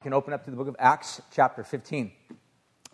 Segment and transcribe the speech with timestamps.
[0.00, 2.10] You can open up to the book of Acts, chapter 15.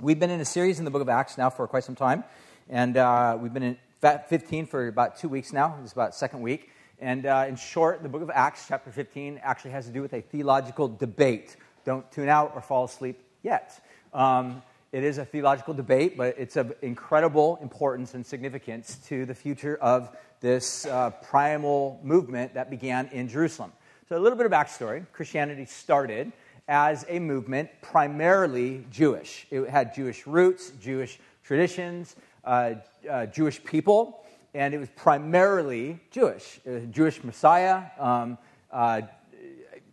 [0.00, 2.24] We've been in a series in the book of Acts now for quite some time,
[2.68, 5.78] and uh, we've been in 15 for about two weeks now.
[5.84, 6.68] It's about second week.
[6.98, 10.14] And uh, in short, the book of Acts, chapter 15, actually has to do with
[10.14, 11.54] a theological debate.
[11.84, 13.80] Don't tune out or fall asleep yet.
[14.12, 14.60] Um,
[14.90, 19.76] it is a theological debate, but it's of incredible importance and significance to the future
[19.76, 20.10] of
[20.40, 23.70] this uh, primal movement that began in Jerusalem.
[24.08, 26.32] So, a little bit of backstory Christianity started
[26.68, 29.46] as a movement primarily Jewish.
[29.50, 32.74] It had Jewish roots, Jewish traditions, uh,
[33.08, 34.24] uh, Jewish people,
[34.54, 36.60] and it was primarily Jewish.
[36.90, 37.84] Jewish Messiah.
[37.98, 38.38] Um,
[38.70, 39.02] uh,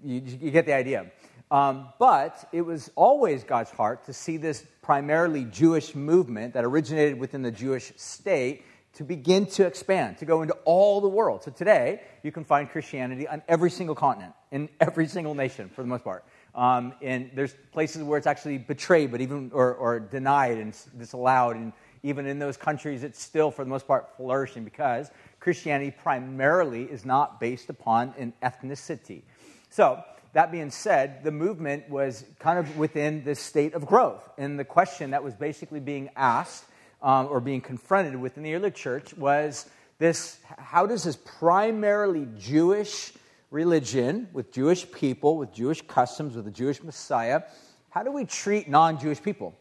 [0.03, 1.11] you, you, get the idea.
[1.51, 7.19] Um, but it was always God's heart to see this primarily Jewish movement that originated
[7.19, 11.43] within the Jewish state to begin to expand, to go into all the world.
[11.43, 15.81] So today, you can find Christianity on every single continent, in every single nation, for
[15.81, 16.23] the most part.
[16.55, 21.55] Um, and there's places where it's actually betrayed, but even or, or denied and disallowed.
[21.55, 26.83] And even in those countries, it's still, for the most part, flourishing because Christianity primarily
[26.83, 29.23] is not based upon an ethnicity.
[29.69, 34.27] So, that being said, the movement was kind of within this state of growth.
[34.37, 36.65] And the question that was basically being asked
[37.03, 39.69] um, or being confronted within the early church was
[39.99, 43.13] this how does this primarily Jewish
[43.53, 47.43] religion, with Jewish people, with Jewish customs, with the Jewish Messiah,
[47.91, 49.53] how do we treat non Jewish people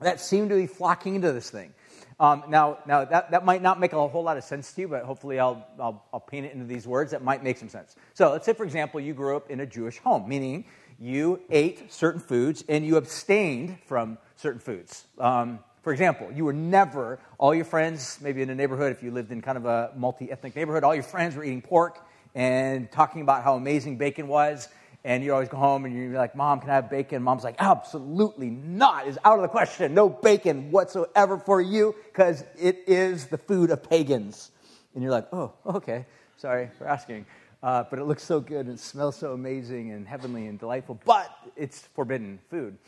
[0.00, 1.74] that seem to be flocking into this thing?
[2.20, 4.88] Um, now, now that, that might not make a whole lot of sense to you,
[4.88, 7.96] but hopefully I'll, I'll, I'll paint it into these words that might make some sense.
[8.14, 10.64] So let's say, for example, you grew up in a Jewish home, meaning
[10.98, 15.06] you ate certain foods and you abstained from certain foods.
[15.18, 19.10] Um, for example, you were never, all your friends, maybe in a neighborhood, if you
[19.10, 22.04] lived in kind of a multi ethnic neighborhood, all your friends were eating pork
[22.38, 24.68] and talking about how amazing bacon was.
[25.02, 27.20] And you always go home and you're like, Mom, can I have bacon?
[27.22, 29.08] Mom's like, Absolutely not.
[29.08, 29.92] It's out of the question.
[29.92, 34.52] No bacon whatsoever for you because it is the food of pagans.
[34.94, 36.06] And you're like, Oh, okay.
[36.36, 37.26] Sorry for asking.
[37.60, 41.00] Uh, but it looks so good and it smells so amazing and heavenly and delightful,
[41.04, 42.78] but it's forbidden food.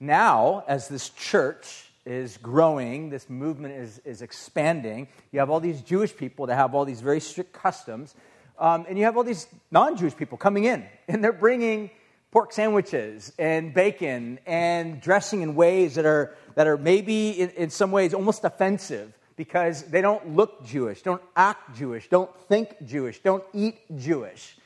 [0.00, 5.82] Now, as this church is growing, this movement is, is expanding, you have all these
[5.82, 8.16] Jewish people that have all these very strict customs
[8.58, 11.90] um, and you have all these non Jewish people coming in, and they're bringing
[12.30, 17.70] pork sandwiches and bacon and dressing in ways that are, that are maybe in, in
[17.70, 23.20] some ways almost offensive because they don't look Jewish, don't act Jewish, don't think Jewish,
[23.20, 24.56] don't eat Jewish.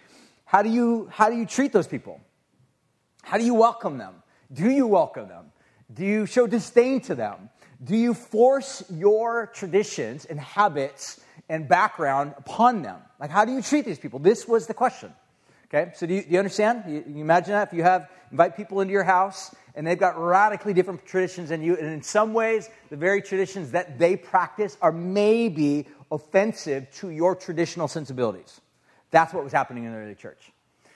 [0.44, 2.20] How do you, how do you treat those people?
[3.22, 4.14] How do you welcome them?
[4.52, 5.52] Do you welcome them?
[5.92, 7.50] Do you show disdain to them?
[7.84, 11.20] Do you force your traditions and habits
[11.52, 12.98] and background upon them?
[13.20, 14.18] Like, how do you treat these people?
[14.18, 15.12] This was the question.
[15.68, 16.84] Okay, so do you, do you understand?
[16.88, 20.18] You, you, imagine that if you have invite people into your house and they've got
[20.18, 24.78] radically different traditions than you, and in some ways, the very traditions that they practice
[24.80, 28.62] are maybe offensive to your traditional sensibilities.
[29.10, 30.52] That's what was happening in the early church.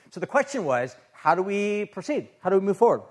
[0.09, 2.29] So the question was, how do we proceed?
[2.39, 3.03] How do we move forward?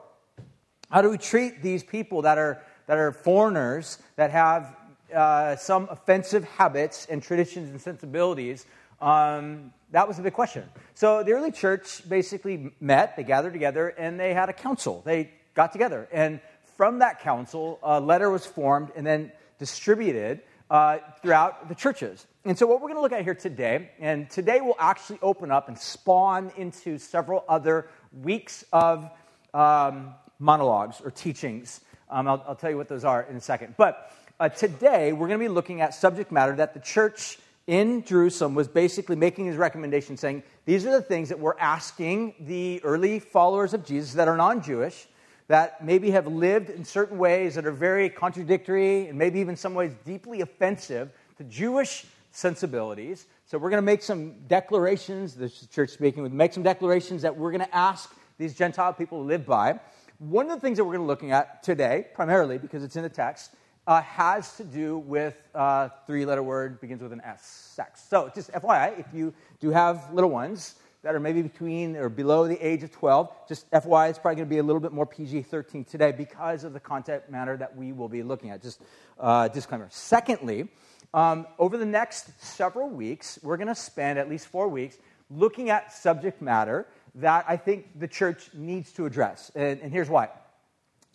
[0.90, 4.76] How do we treat these people that are that are foreigners that have
[5.14, 8.66] uh, some offensive habits and traditions and sensibilities?
[9.00, 10.64] Um, that was the big question.
[10.94, 15.02] So the early church basically met, they gathered together, and they had a council.
[15.04, 16.08] They got together.
[16.12, 16.40] And
[16.76, 20.40] from that council, a letter was formed and then distributed
[20.70, 22.26] uh, throughout the churches.
[22.44, 25.50] And so, what we're going to look at here today, and today will actually open
[25.50, 27.88] up and spawn into several other
[28.22, 29.10] weeks of
[29.54, 31.80] um, monologues or teachings.
[32.10, 33.74] Um, I'll, I'll, tell you what those are in a second.
[33.76, 38.04] But uh, today, we're going to be looking at subject matter that the church in
[38.04, 42.80] Jerusalem was basically making his recommendation, saying, These are the things that we're asking the
[42.84, 45.08] early followers of Jesus that are non Jewish,
[45.48, 49.74] that maybe have lived in certain ways that are very contradictory and maybe even some
[49.74, 53.26] ways deeply offensive to Jewish sensibilities.
[53.46, 57.34] So we're going to make some declarations, the church speaking, with make some declarations that
[57.34, 59.80] we're going to ask these Gentile people to live by.
[60.18, 62.96] One of the things that we're going to be looking at today, primarily because it's
[62.96, 63.52] in the text,
[63.86, 68.02] uh, has to do with uh, three-letter word begins with an S, sex.
[68.08, 72.48] So just FYI, if you do have little ones that are maybe between or below
[72.48, 75.06] the age of 12, just FYI, it's probably going to be a little bit more
[75.06, 78.60] PG-13 today because of the content matter that we will be looking at.
[78.60, 78.82] Just
[79.20, 79.86] uh, disclaimer.
[79.90, 80.68] Secondly,
[81.14, 84.98] um, over the next several weeks, we're going to spend at least four weeks
[85.30, 89.50] looking at subject matter that I think the church needs to address.
[89.54, 90.28] And, and here's why.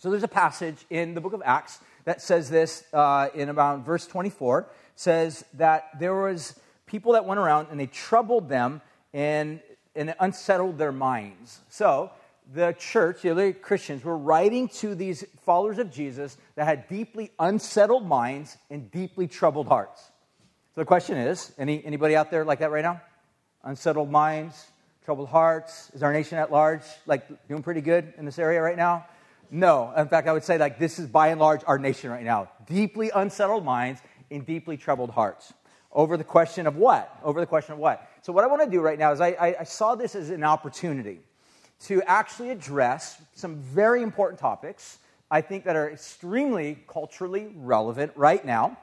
[0.01, 3.85] So there's a passage in the book of Acts that says this uh, in about
[3.85, 8.81] verse 24 says that there was people that went around and they troubled them
[9.13, 9.61] and,
[9.95, 11.59] and unsettled their minds.
[11.69, 12.09] So
[12.51, 17.29] the church, the early Christians, were writing to these followers of Jesus that had deeply
[17.37, 20.01] unsettled minds and deeply troubled hearts.
[20.73, 23.01] So the question is any, anybody out there like that right now?
[23.63, 24.65] Unsettled minds,
[25.05, 25.91] troubled hearts?
[25.93, 29.05] Is our nation at large like doing pretty good in this area right now?
[29.51, 29.93] No.
[29.95, 32.49] In fact, I would say like this is by and large our nation right now.
[32.65, 34.01] Deeply unsettled minds
[34.31, 35.53] and deeply troubled hearts.
[35.91, 37.19] Over the question of what?
[37.21, 38.09] Over the question of what?
[38.21, 40.29] So what I want to do right now is I, I, I saw this as
[40.29, 41.19] an opportunity
[41.87, 44.99] to actually address some very important topics,
[45.29, 48.77] I think, that are extremely culturally relevant right now.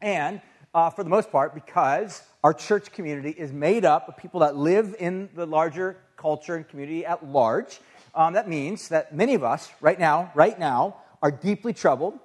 [0.00, 0.40] And
[0.74, 4.56] uh, for the most part, because our church community is made up of people that
[4.56, 7.80] live in the larger culture and community at large.
[8.14, 12.18] Um, that means that many of us, right now, right now, are deeply troubled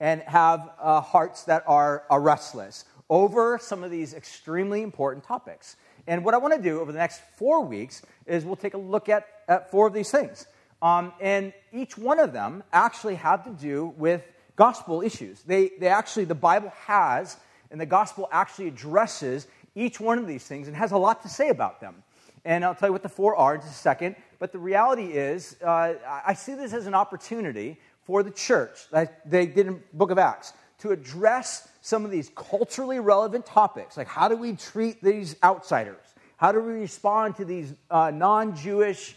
[0.00, 5.76] and have uh, hearts that are, are restless over some of these extremely important topics.
[6.06, 8.78] And what I want to do over the next four weeks is we'll take a
[8.78, 10.46] look at, at four of these things.
[10.80, 14.22] Um, and each one of them actually have to do with
[14.56, 15.42] gospel issues.
[15.42, 17.36] They, they actually, the Bible has,
[17.70, 21.28] and the gospel actually addresses each one of these things and has a lot to
[21.28, 22.02] say about them.
[22.44, 24.16] And I'll tell you what the four are in just a second.
[24.44, 29.10] But the reality is, uh, I see this as an opportunity for the church, like
[29.24, 34.06] they did in book of Acts, to address some of these culturally relevant topics, like
[34.06, 36.04] how do we treat these outsiders?
[36.36, 39.16] How do we respond to these uh, non Jewish,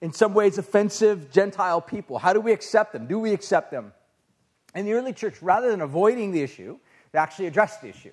[0.00, 2.16] in some ways offensive Gentile people?
[2.16, 3.06] How do we accept them?
[3.06, 3.92] Do we accept them?
[4.74, 6.78] And the early church, rather than avoiding the issue,
[7.12, 8.12] they actually addressed the issue.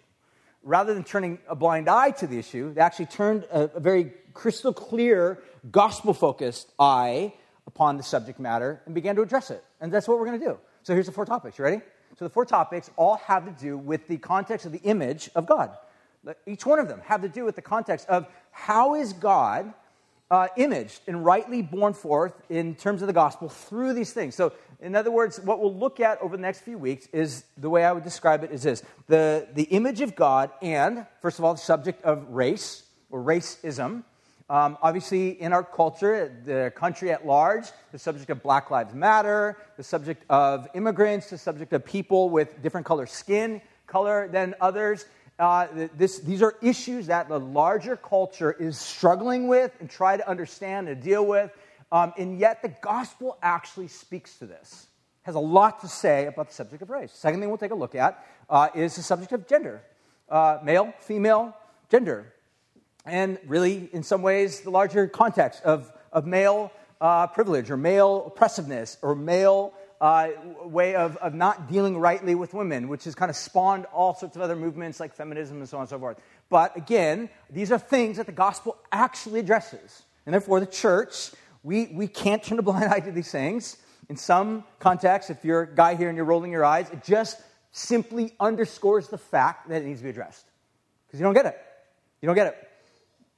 [0.63, 4.11] Rather than turning a blind eye to the issue, they actually turned a, a very
[4.33, 5.39] crystal clear,
[5.71, 7.33] gospel focused eye
[7.67, 9.63] upon the subject matter and began to address it.
[9.79, 10.57] And that's what we're going to do.
[10.83, 11.57] So here's the four topics.
[11.57, 11.81] You ready?
[12.17, 15.45] So the four topics all have to do with the context of the image of
[15.45, 15.77] God.
[16.45, 19.73] Each one of them have to do with the context of how is God
[20.29, 24.33] uh, imaged and rightly born forth in terms of the gospel through these things.
[24.33, 27.69] So, in other words, what we'll look at over the next few weeks is the
[27.69, 31.45] way I would describe it is this the, the image of God, and first of
[31.45, 34.03] all, the subject of race or racism.
[34.51, 39.55] Um, obviously, in our culture, the country at large, the subject of Black Lives Matter,
[39.77, 45.05] the subject of immigrants, the subject of people with different color skin color than others.
[45.39, 50.29] Uh, this, these are issues that the larger culture is struggling with and try to
[50.29, 51.49] understand and deal with.
[51.89, 54.87] Um, and yet, the gospel actually speaks to this,
[55.21, 57.13] has a lot to say about the subject of race.
[57.13, 59.81] Second thing we'll take a look at uh, is the subject of gender
[60.27, 61.55] uh, male, female,
[61.89, 62.33] gender
[63.05, 68.25] and really, in some ways, the larger context of, of male uh, privilege or male
[68.27, 70.29] oppressiveness or male uh,
[70.63, 74.35] way of, of not dealing rightly with women, which has kind of spawned all sorts
[74.35, 76.17] of other movements like feminism and so on and so forth.
[76.49, 80.03] But again, these are things that the gospel actually addresses.
[80.25, 81.31] And therefore, the church,
[81.63, 83.77] we, we can't turn a blind eye to these things.
[84.09, 87.39] In some contexts, if you're a guy here and you're rolling your eyes, it just
[87.71, 90.45] simply underscores the fact that it needs to be addressed.
[91.07, 91.57] Because you don't get it.
[92.21, 92.70] You don't get it.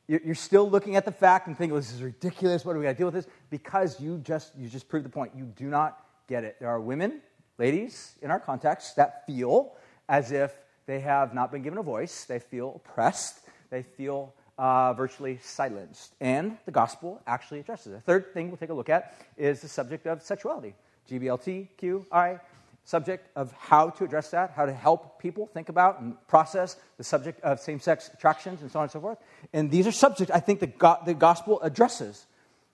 [0.08, 2.66] You're still looking at the fact and thinking, this is ridiculous.
[2.66, 3.28] What are we going to deal with this?
[3.50, 5.32] Because you just, you just proved the point.
[5.36, 6.58] You do not get it.
[6.60, 7.22] There are women,
[7.58, 9.76] ladies, in our context that feel
[10.10, 10.54] as if
[10.88, 12.26] they have not been given a voice.
[12.26, 13.48] They feel oppressed.
[13.70, 16.16] They feel uh, virtually silenced.
[16.20, 17.96] And the gospel actually addresses it.
[17.96, 20.76] The third thing we'll take a look at is the subject of sexuality.
[21.10, 22.40] GBLTQI
[22.86, 27.04] subject of how to address that, how to help people think about and process the
[27.04, 29.18] subject of same sex attractions and so on and so forth.
[29.54, 32.26] And these are subjects I think the, go- the gospel addresses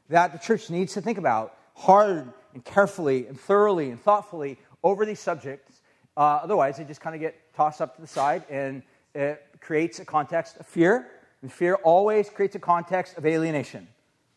[0.10, 5.06] that the church needs to think about hard and carefully and thoroughly and thoughtfully over
[5.06, 5.82] these subjects.
[6.18, 8.82] Uh, otherwise, they just kind of get tossed up to the side and
[9.14, 11.08] it creates a context of fear.
[11.42, 13.88] And fear always creates a context of alienation,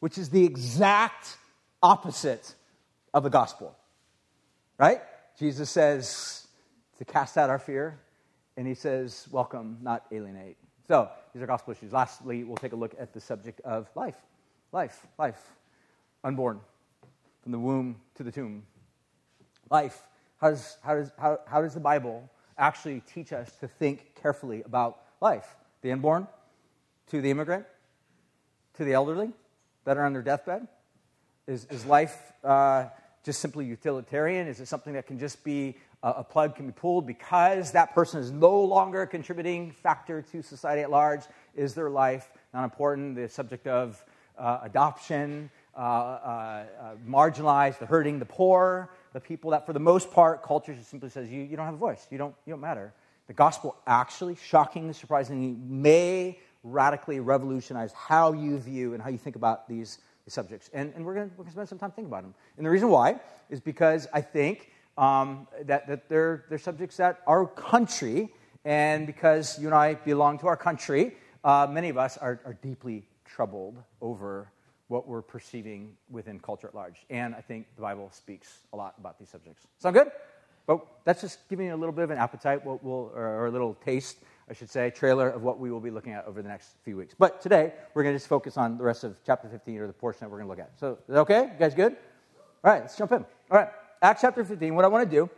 [0.01, 1.37] which is the exact
[1.83, 2.55] opposite
[3.13, 3.75] of the gospel.
[4.79, 5.01] Right?
[5.43, 6.47] Jesus says
[6.99, 7.99] to cast out our fear,
[8.57, 10.57] and he says, welcome, not alienate.
[10.87, 11.93] So, these are gospel issues.
[11.93, 14.15] Lastly, we'll take a look at the subject of life.
[14.71, 15.43] Life, life.
[16.23, 16.61] Unborn,
[17.43, 18.63] from the womb to the tomb.
[19.69, 20.01] Life.
[20.41, 24.63] How does, how does, how, how does the Bible actually teach us to think carefully
[24.63, 25.57] about life?
[25.81, 26.29] The unborn,
[27.09, 27.67] to the immigrant,
[28.75, 29.33] to the elderly
[29.87, 30.69] that are on their deathbed?
[31.49, 32.85] Is, is life uh,
[33.23, 34.47] just simply utilitarian?
[34.47, 38.21] Is it something that can just be a plug can be pulled because that person
[38.21, 41.23] is no longer a contributing factor to society at large?
[41.55, 43.15] Is their life not important?
[43.15, 44.03] The subject of
[44.37, 49.81] uh, adoption, uh, uh, uh, marginalized, the hurting, the poor, the people that, for the
[49.81, 52.53] most part, culture just simply says, you, you don't have a voice, you don't, you
[52.53, 52.93] don't matter.
[53.29, 59.37] The gospel actually, shockingly, surprisingly, may radically revolutionize how you view and how you think
[59.37, 59.99] about these
[60.29, 60.71] subjects.
[60.73, 62.35] And, and we're going to spend some time thinking about them.
[62.57, 67.21] And the reason why is because I think um, that, that they're, they're subjects that
[67.27, 68.31] our country,
[68.65, 72.57] and because you and I belong to our country, uh, many of us are, are
[72.63, 74.51] deeply troubled over
[74.89, 77.07] what we're perceiving within culture at large.
[77.09, 79.67] And I think the Bible speaks a lot about these subjects.
[79.79, 80.09] Sound good?
[80.67, 83.75] But that's just giving you a little bit of an appetite, we'll, or a little
[83.85, 84.19] taste,
[84.53, 86.95] I should say, trailer of what we will be looking at over the next few
[86.95, 87.15] weeks.
[87.19, 89.95] But today, we're going to just focus on the rest of chapter 15 or the
[89.95, 90.79] portion that we're going to look at.
[90.79, 91.45] So, okay?
[91.45, 91.97] You guys good?
[92.63, 93.25] All right, let's jump in.
[93.51, 93.69] All right,
[94.03, 94.75] Acts chapter 15.
[94.75, 95.31] What I want to do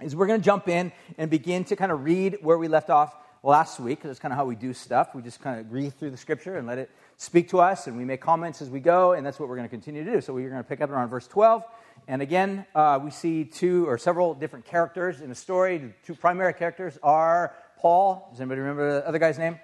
[0.00, 2.88] is we're going to jump in and begin to kind of read where we left
[2.88, 5.14] off last week, that's kind of how we do stuff.
[5.14, 7.96] We just kind of read through the scripture and let it speak to us, and
[7.96, 10.20] we make comments as we go, and that's what we're going to continue to do.
[10.20, 11.64] So we're going to pick up around verse 12.
[12.08, 15.78] And again, uh, we see two or several different characters in the story.
[15.78, 18.28] The two primary characters are Paul.
[18.30, 19.58] Does anybody remember the other guy's name?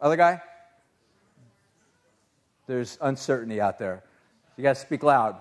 [0.00, 0.42] Other guy?
[2.66, 4.02] There's uncertainty out there.
[4.56, 5.36] You got to speak loud.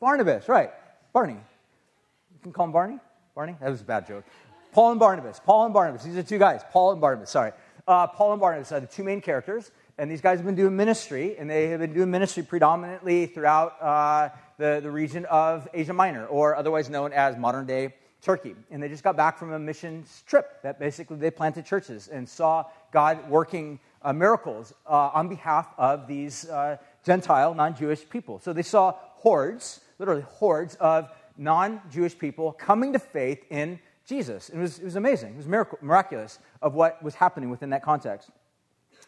[0.00, 0.70] Barnabas, right.
[1.12, 1.34] Barney.
[1.34, 2.98] You can call him Barney?
[3.34, 3.56] Barney?
[3.60, 4.24] That was a bad joke.
[4.72, 5.40] Paul and Barnabas.
[5.44, 6.04] Paul and Barnabas.
[6.04, 6.62] These are two guys.
[6.70, 7.52] Paul and Barnabas, sorry.
[7.86, 9.70] Uh, Paul and Barnabas are the two main characters.
[9.98, 13.80] And these guys have been doing ministry, and they have been doing ministry predominantly throughout
[13.80, 18.54] uh, the, the region of Asia Minor, or otherwise known as modern day Turkey.
[18.70, 22.28] And they just got back from a mission trip that basically they planted churches and
[22.28, 28.38] saw God working uh, miracles uh, on behalf of these uh, Gentile, non Jewish people.
[28.38, 34.48] So they saw hordes, literally hordes of non Jewish people coming to faith in Jesus.
[34.48, 35.34] It was, it was amazing.
[35.34, 38.30] It was miracle, miraculous of what was happening within that context.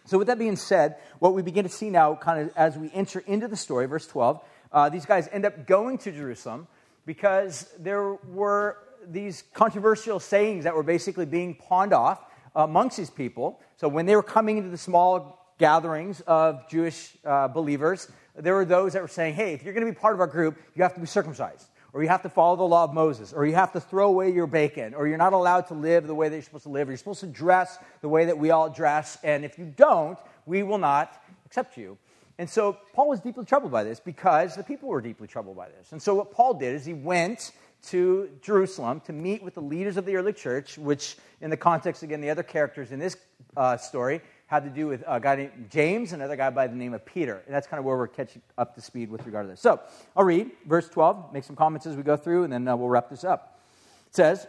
[0.06, 2.90] So, with that being said, what we begin to see now, kind of as we
[2.92, 4.40] enter into the story, verse 12,
[4.72, 6.66] uh, these guys end up going to Jerusalem
[7.06, 8.76] because there were
[9.08, 13.60] these controversial sayings that were basically being pawned off amongst these people.
[13.76, 18.64] So, when they were coming into the small gatherings of Jewish uh, believers, there were
[18.64, 20.82] those that were saying, hey, if you're going to be part of our group, you
[20.82, 23.54] have to be circumcised or you have to follow the law of Moses, or you
[23.54, 26.34] have to throw away your bacon, or you're not allowed to live the way that
[26.34, 29.16] you're supposed to live, or you're supposed to dress the way that we all dress,
[29.22, 31.96] and if you don't, we will not accept you.
[32.38, 35.68] And so Paul was deeply troubled by this because the people were deeply troubled by
[35.68, 35.92] this.
[35.92, 37.52] And so what Paul did is he went
[37.88, 42.02] to Jerusalem to meet with the leaders of the early church, which, in the context,
[42.02, 43.16] again, the other characters in this
[43.56, 46.76] uh, story had to do with a guy named James, and another guy by the
[46.76, 47.42] name of Peter.
[47.46, 49.60] And that's kind of where we're catching up to speed with regard to this.
[49.60, 49.80] So
[50.16, 52.88] I'll read verse 12, make some comments as we go through, and then uh, we'll
[52.88, 53.60] wrap this up.
[54.08, 54.46] It says,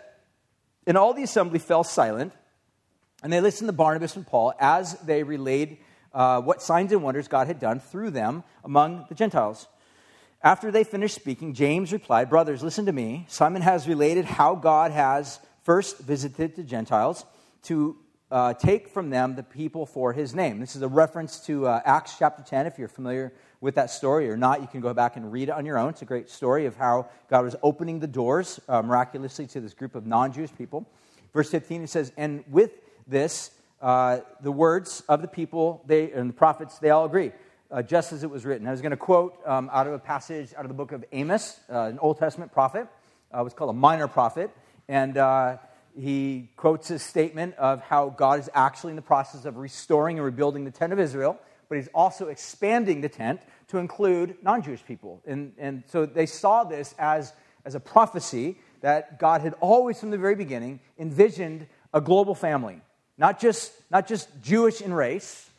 [0.86, 2.34] And all the assembly fell silent,
[3.24, 5.78] and they listened to Barnabas and Paul as they relayed
[6.14, 9.68] uh, what signs and wonders God had done through them among the Gentiles.
[10.46, 13.26] After they finished speaking, James replied, Brothers, listen to me.
[13.28, 17.26] Simon has related how God has first visited the Gentiles
[17.64, 17.98] to
[18.30, 20.60] uh, take from them the people for his name.
[20.60, 22.68] This is a reference to uh, Acts chapter 10.
[22.68, 25.54] If you're familiar with that story or not, you can go back and read it
[25.54, 25.90] on your own.
[25.90, 29.74] It's a great story of how God was opening the doors uh, miraculously to this
[29.74, 30.88] group of non Jewish people.
[31.34, 32.70] Verse 15, it says, And with
[33.08, 33.50] this,
[33.82, 37.32] uh, the words of the people they, and the prophets, they all agree.
[37.76, 38.66] Uh, just as it was written.
[38.66, 41.04] I was going to quote um, out of a passage out of the book of
[41.12, 42.88] Amos, uh, an Old Testament prophet.
[43.34, 44.50] Uh, it was called a minor prophet.
[44.88, 45.18] And
[46.00, 50.26] he quotes his statement of how God is actually in the process of restoring and
[50.26, 54.86] rebuilding the tent of Israel, but he's also expanding the tent to include non Jewish
[54.86, 55.22] people.
[55.28, 57.34] And, and so they saw this as,
[57.66, 62.80] as a prophecy that God had always, from the very beginning, envisioned a global family,
[63.18, 65.50] not just, not just Jewish in race,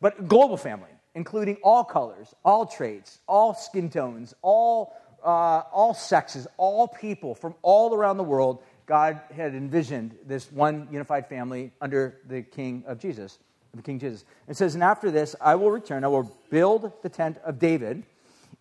[0.00, 5.94] but a global family, including all colors, all traits, all skin tones, all, uh, all
[5.94, 11.72] sexes, all people from all around the world God had envisioned this one unified family
[11.80, 13.38] under the King of Jesus,
[13.74, 14.24] the King Jesus.
[14.46, 18.04] It says, And after this, I will return, I will build the tent of David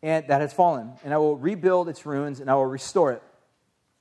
[0.04, 3.24] and that has fallen, and I will rebuild its ruins, and I will restore it,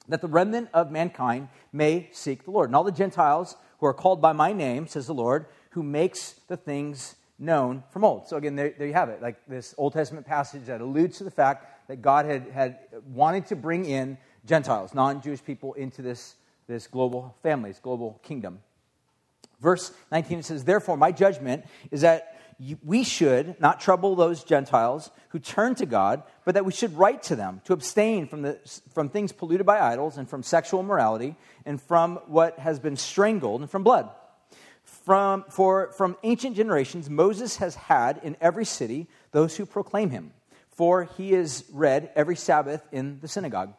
[0.08, 2.68] that the remnant of mankind may seek the Lord.
[2.68, 6.34] And all the Gentiles who are called by my name, says the Lord, who makes
[6.48, 8.28] the things known from old.
[8.28, 11.24] So again, there, there you have it, like this Old Testament passage that alludes to
[11.24, 12.78] the fact that God had, had
[13.12, 16.36] wanted to bring in Gentiles, non Jewish people, into this,
[16.68, 18.60] this global family, this global kingdom.
[19.60, 22.40] Verse 19 it says, Therefore, my judgment is that
[22.84, 27.24] we should not trouble those Gentiles who turn to God, but that we should write
[27.24, 28.58] to them to abstain from, the,
[28.92, 31.34] from things polluted by idols and from sexual immorality
[31.66, 34.10] and from what has been strangled and from blood.
[35.04, 40.32] From, for from ancient generations, Moses has had in every city those who proclaim him,
[40.70, 43.74] for he is read every Sabbath in the synagogue.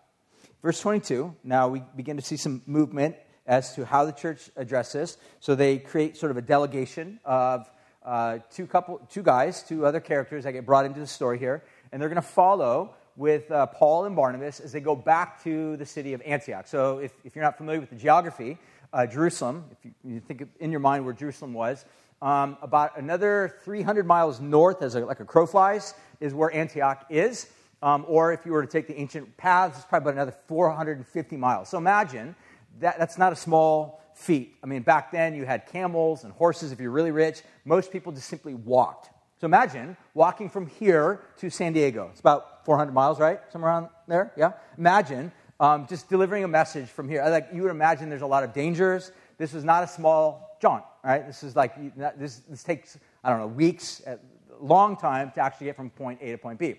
[0.62, 3.16] Verse 22, now we begin to see some movement
[3.46, 5.18] as to how the church addresses.
[5.40, 7.70] So they create sort of a delegation of
[8.04, 11.64] uh, two, couple, two guys, two other characters that get brought into the story here,
[11.92, 15.78] and they're going to follow with uh, Paul and Barnabas as they go back to
[15.78, 16.68] the city of Antioch.
[16.68, 18.58] So, if, if you're not familiar with the geography,
[18.94, 21.86] uh, Jerusalem, if you, you, think in your mind where Jerusalem was,
[22.22, 27.06] um, about another 300 miles north, as a, like a crow flies, is where Antioch
[27.10, 27.50] is.
[27.82, 31.36] Um, or if you were to take the ancient paths, it's probably about another 450
[31.36, 31.68] miles.
[31.68, 32.34] So imagine
[32.80, 34.56] that, that's not a small feat.
[34.64, 37.42] I mean, back then you had camels and horses if you're really rich.
[37.66, 39.10] Most people just simply walked.
[39.42, 42.08] So imagine walking from here to San Diego.
[42.12, 43.42] It's about 400 miles, right?
[43.52, 44.54] Somewhere around there, yeah?
[44.78, 47.24] Imagine um, just delivering a message from here.
[47.28, 49.12] Like you would imagine there's a lot of dangers.
[49.38, 51.26] This was not a small jaunt, right?
[51.26, 54.18] This is like, this, this takes, I don't know, weeks, a
[54.60, 56.76] long time to actually get from point A to point B.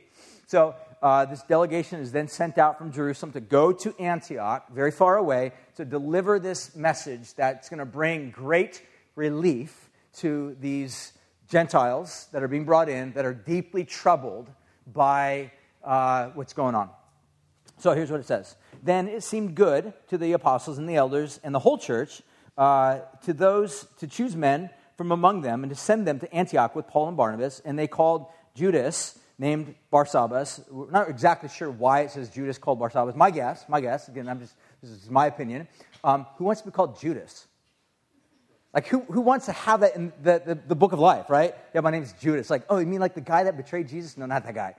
[0.46, 4.90] So uh, this delegation is then sent out from Jerusalem to go to Antioch, very
[4.90, 8.82] far away, to deliver this message that's going to bring great
[9.16, 11.12] relief to these
[11.48, 14.48] Gentiles that are being brought in that are deeply troubled
[14.92, 15.50] by
[15.82, 16.90] uh, what's going on.
[17.78, 21.40] So here's what it says Then it seemed good to the apostles and the elders
[21.42, 22.20] and the whole church
[22.58, 26.76] uh, to those to choose men from among them and to send them to Antioch
[26.76, 27.62] with Paul and Barnabas.
[27.64, 30.70] And they called Judas named Barsabbas.
[30.70, 33.16] We're not exactly sure why it says Judas called Barsabbas.
[33.16, 35.66] My guess, my guess, again, I'm just, this is my opinion.
[36.04, 37.46] Um, who wants to be called Judas?
[38.74, 41.54] Like, who, who wants to have that in the, the, the book of life, right?
[41.74, 42.50] Yeah, my name is Judas.
[42.50, 44.18] Like, oh, you mean like the guy that betrayed Jesus?
[44.18, 44.74] No, not that guy.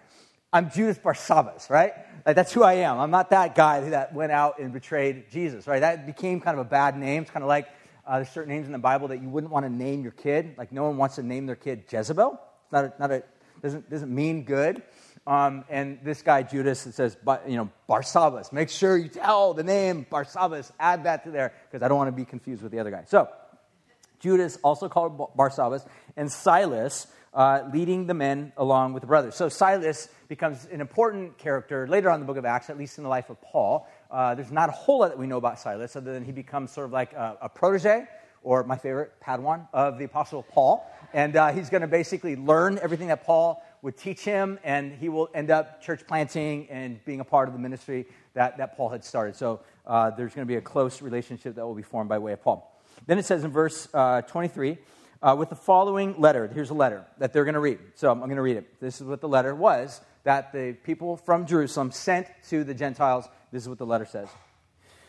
[0.56, 1.92] I'm Judas Barsabbas, right?
[2.26, 2.98] Like, that's who I am.
[2.98, 5.82] I'm not that guy that went out and betrayed Jesus, right?
[5.82, 7.24] That became kind of a bad name.
[7.24, 7.68] It's kind of like
[8.08, 10.56] uh, there's certain names in the Bible that you wouldn't want to name your kid.
[10.58, 12.40] Like, no one wants to name their kid Jezebel.
[12.64, 13.24] It's not a, not a
[13.62, 14.82] doesn't, doesn't mean good.
[15.28, 18.54] Um, and this guy, Judas, it says, but you know, Barsabbas.
[18.54, 20.72] Make sure you tell the name Barsabbas.
[20.80, 23.04] Add that to there because I don't want to be confused with the other guy.
[23.08, 23.28] So,
[24.22, 25.86] Judas, also called Barsabbas,
[26.16, 29.36] and Silas, uh, leading the men along with the brothers.
[29.36, 32.98] So, Silas becomes an important character later on in the book of Acts, at least
[32.98, 33.88] in the life of Paul.
[34.10, 36.72] Uh, there's not a whole lot that we know about Silas other than he becomes
[36.72, 38.08] sort of like a, a protege
[38.42, 40.90] or my favorite, Padawan of the Apostle Paul.
[41.14, 45.10] And uh, he's going to basically learn everything that Paul would teach him, and he
[45.10, 48.90] will end up church planting and being a part of the ministry that, that Paul
[48.90, 49.36] had started.
[49.36, 52.34] So uh, there's going to be a close relationship that will be formed by way
[52.34, 52.72] of Paul.
[53.08, 54.78] Then it says in verse uh, 23,
[55.22, 57.80] uh, with the following letter, here's a letter that they're going to read.
[57.96, 58.80] So I'm going to read it.
[58.80, 63.28] This is what the letter was that the people from Jerusalem sent to the Gentiles.
[63.52, 64.28] This is what the letter says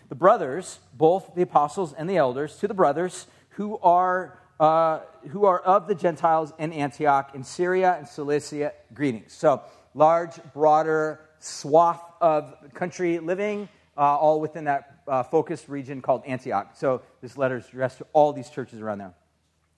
[0.08, 5.46] the brothers, both the apostles and the elders, to the brothers who are, uh, who
[5.46, 9.32] are of the Gentiles in Antioch, in Syria and Cilicia, greetings.
[9.32, 9.62] So,
[9.94, 16.70] large, broader swath of country living, uh, all within that uh, focused region called Antioch.
[16.74, 19.14] So, this letter is addressed to all these churches around there.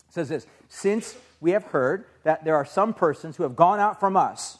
[0.08, 3.80] It says this Since we have heard that there are some persons who have gone
[3.80, 4.58] out from us,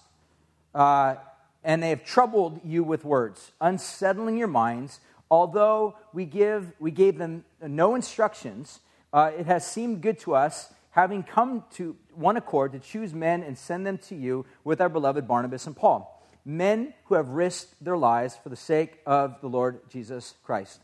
[0.75, 1.17] uh,
[1.65, 7.19] and they have troubled you with words, unsettling your minds although we, give, we gave
[7.19, 8.81] them no instructions,
[9.13, 13.43] uh, it has seemed good to us, having come to one accord, to choose men
[13.43, 17.83] and send them to you with our beloved Barnabas and Paul, men who have risked
[17.83, 20.81] their lives for the sake of the Lord Jesus Christ.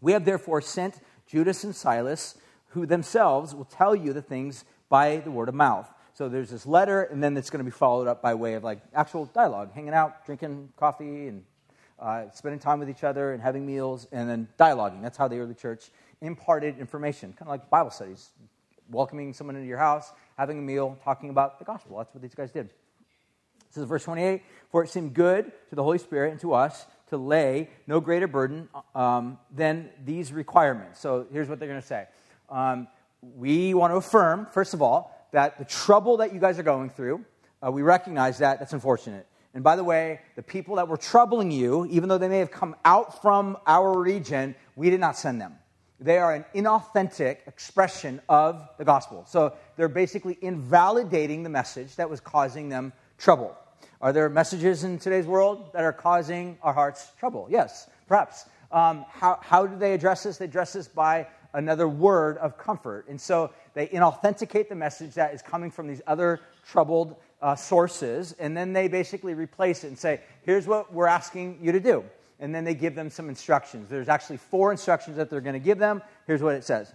[0.00, 2.36] We have therefore sent Judas and Silas,
[2.68, 5.88] who themselves will tell you the things by the word of mouth.
[6.14, 8.64] So there's this letter, and then it's going to be followed up by way of
[8.64, 11.44] like actual dialogue, hanging out, drinking coffee, and
[11.98, 15.02] uh, spending time with each other and having meals, and then dialoguing.
[15.02, 18.30] That's how the early church imparted information, kind of like Bible studies,
[18.90, 21.98] welcoming someone into your house, having a meal, talking about the gospel.
[21.98, 22.70] That's what these guys did.
[23.68, 26.86] This is verse 28 For it seemed good to the Holy Spirit and to us
[27.10, 31.00] to lay no greater burden um, than these requirements.
[31.00, 32.06] So here's what they're going to say.
[32.50, 32.88] Um,
[33.22, 36.90] we want to affirm, first of all, that the trouble that you guys are going
[36.90, 37.24] through,
[37.64, 38.58] uh, we recognize that.
[38.58, 39.26] That's unfortunate.
[39.54, 42.50] And by the way, the people that were troubling you, even though they may have
[42.50, 45.54] come out from our region, we did not send them.
[46.00, 49.24] They are an inauthentic expression of the gospel.
[49.26, 53.56] So they're basically invalidating the message that was causing them trouble.
[54.00, 57.48] Are there messages in today's world that are causing our hearts trouble?
[57.50, 58.44] Yes, perhaps.
[58.70, 60.36] Um, how, how do they address this?
[60.36, 63.08] They address this by another word of comfort.
[63.08, 68.34] And so they inauthenticate the message that is coming from these other troubled uh, sources,
[68.38, 72.04] and then they basically replace it and say, here's what we're asking you to do.
[72.40, 73.88] And then they give them some instructions.
[73.88, 76.02] There's actually four instructions that they're going to give them.
[76.26, 76.92] Here's what it says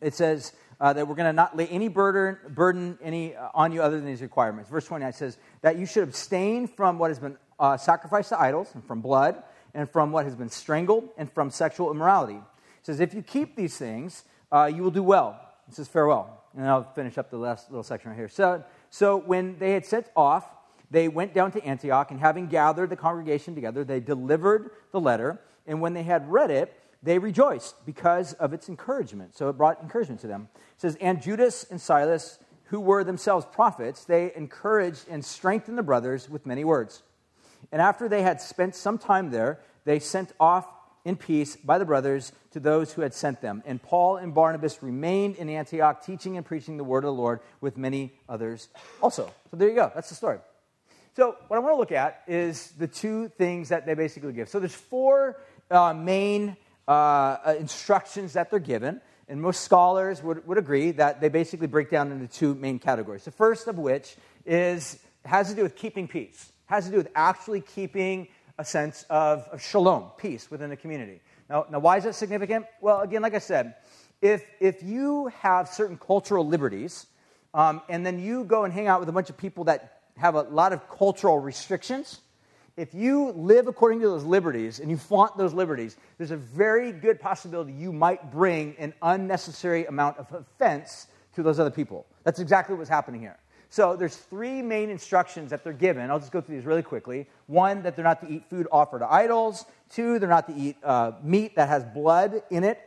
[0.00, 3.72] it says uh, that we're going to not lay any burden, burden any, uh, on
[3.72, 4.68] you other than these requirements.
[4.68, 8.70] Verse 29 says that you should abstain from what has been uh, sacrificed to idols,
[8.74, 9.40] and from blood,
[9.74, 12.40] and from what has been strangled, and from sexual immorality.
[12.82, 15.40] It says, if you keep these things, uh, you will do well.
[15.68, 16.42] It says, farewell.
[16.56, 18.28] and I'll finish up the last little section right here.
[18.28, 20.44] So, so when they had set off,
[20.90, 25.40] they went down to Antioch, and having gathered the congregation together, they delivered the letter.
[25.64, 29.36] And when they had read it, they rejoiced because of its encouragement.
[29.36, 30.48] So it brought encouragement to them.
[30.54, 35.82] It says, And Judas and Silas, who were themselves prophets, they encouraged and strengthened the
[35.84, 37.04] brothers with many words.
[37.70, 40.66] And after they had spent some time there, they sent off
[41.04, 43.62] in peace by the brothers to those who had sent them.
[43.66, 47.40] And Paul and Barnabas remained in Antioch, teaching and preaching the word of the Lord
[47.60, 48.68] with many others
[49.00, 49.30] also.
[49.50, 49.90] So there you go.
[49.94, 50.38] That's the story.
[51.14, 54.48] So what I want to look at is the two things that they basically give.
[54.48, 56.56] So there's four uh, main
[56.88, 59.00] uh, uh instructions that they're given.
[59.28, 63.24] And most scholars would, would agree that they basically break down into two main categories.
[63.24, 67.08] The first of which is has to do with keeping peace, has to do with
[67.14, 71.20] actually keeping a sense of, of shalom, peace within the community.
[71.48, 72.66] Now, now, why is that significant?
[72.80, 73.74] Well, again, like I said,
[74.20, 77.06] if, if you have certain cultural liberties,
[77.54, 80.34] um, and then you go and hang out with a bunch of people that have
[80.34, 82.20] a lot of cultural restrictions,
[82.76, 86.90] if you live according to those liberties and you flaunt those liberties, there's a very
[86.92, 92.06] good possibility you might bring an unnecessary amount of offense to those other people.
[92.24, 93.36] That's exactly what's happening here.
[93.72, 96.10] So there's three main instructions that they're given.
[96.10, 97.26] I'll just go through these really quickly.
[97.46, 99.64] One, that they're not to eat food offered to idols.
[99.88, 102.78] Two, they're not to eat uh, meat that has blood in it,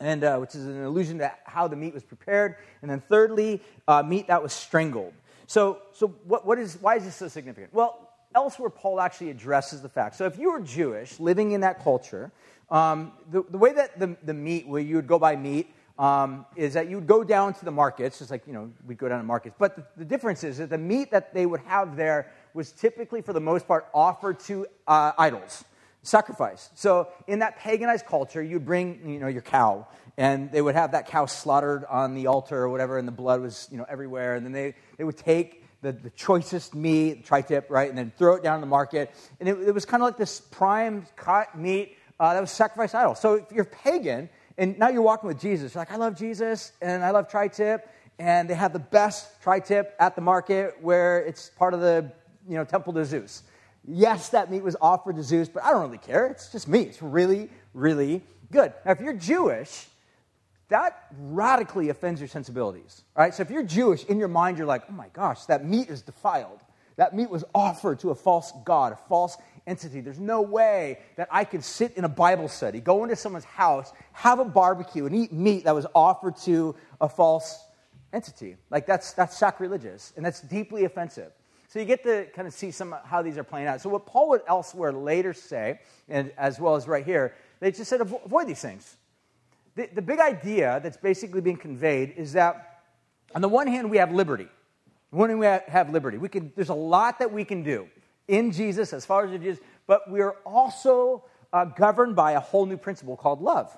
[0.00, 2.56] and uh, which is an allusion to how the meat was prepared.
[2.82, 5.12] And then thirdly, uh, meat that was strangled.
[5.46, 7.72] So, so what, what is, why is this so significant?
[7.72, 10.16] Well, elsewhere, Paul actually addresses the fact.
[10.16, 12.32] So if you were Jewish, living in that culture,
[12.72, 16.46] um, the, the way that the, the meat, where you would go buy meat, um,
[16.56, 19.08] is that you would go down to the markets, just like, you know, we'd go
[19.08, 19.54] down to markets.
[19.58, 23.22] But the, the, difference is that the meat that they would have there was typically,
[23.22, 25.64] for the most part, offered to uh, idols,
[26.02, 26.70] sacrifice.
[26.74, 30.92] So in that paganized culture, you'd bring, you know, your cow, and they would have
[30.92, 34.34] that cow slaughtered on the altar or whatever, and the blood was, you know, everywhere.
[34.34, 38.36] And then they, they would take the, the choicest meat, tri-tip, right, and then throw
[38.36, 39.14] it down in the market.
[39.40, 42.94] And it, it was kind of like this prime cut meat uh, that was sacrificed
[42.94, 43.20] idols.
[43.20, 45.74] So if you're pagan, and now you're walking with Jesus.
[45.74, 47.88] You're like, I love Jesus and I love tri tip.
[48.18, 52.12] And they have the best tri tip at the market where it's part of the
[52.48, 53.42] you know, temple to Zeus.
[53.86, 56.26] Yes, that meat was offered to Zeus, but I don't really care.
[56.26, 56.88] It's just meat.
[56.88, 58.72] It's really, really good.
[58.84, 59.86] Now, if you're Jewish,
[60.68, 63.02] that radically offends your sensibilities.
[63.16, 63.34] Right?
[63.34, 66.02] So if you're Jewish, in your mind, you're like, oh my gosh, that meat is
[66.02, 66.60] defiled.
[66.96, 69.36] That meat was offered to a false God, a false
[69.66, 70.00] entity.
[70.00, 73.92] There's no way that I could sit in a Bible study, go into someone's house,
[74.12, 77.64] have a barbecue, and eat meat that was offered to a false
[78.12, 78.56] entity.
[78.70, 81.32] Like that's that's sacrilegious and that's deeply offensive.
[81.68, 83.80] So you get to kind of see some how these are playing out.
[83.80, 87.88] So what Paul would elsewhere later say, and as well as right here, they just
[87.88, 88.96] said avoid these things.
[89.74, 92.82] The, the big idea that's basically being conveyed is that
[93.34, 94.48] on the one hand we have liberty.
[95.10, 97.86] When we have liberty, we can, there's a lot that we can do
[98.32, 102.40] in Jesus, as far as it is, but we are also uh, governed by a
[102.40, 103.76] whole new principle called love.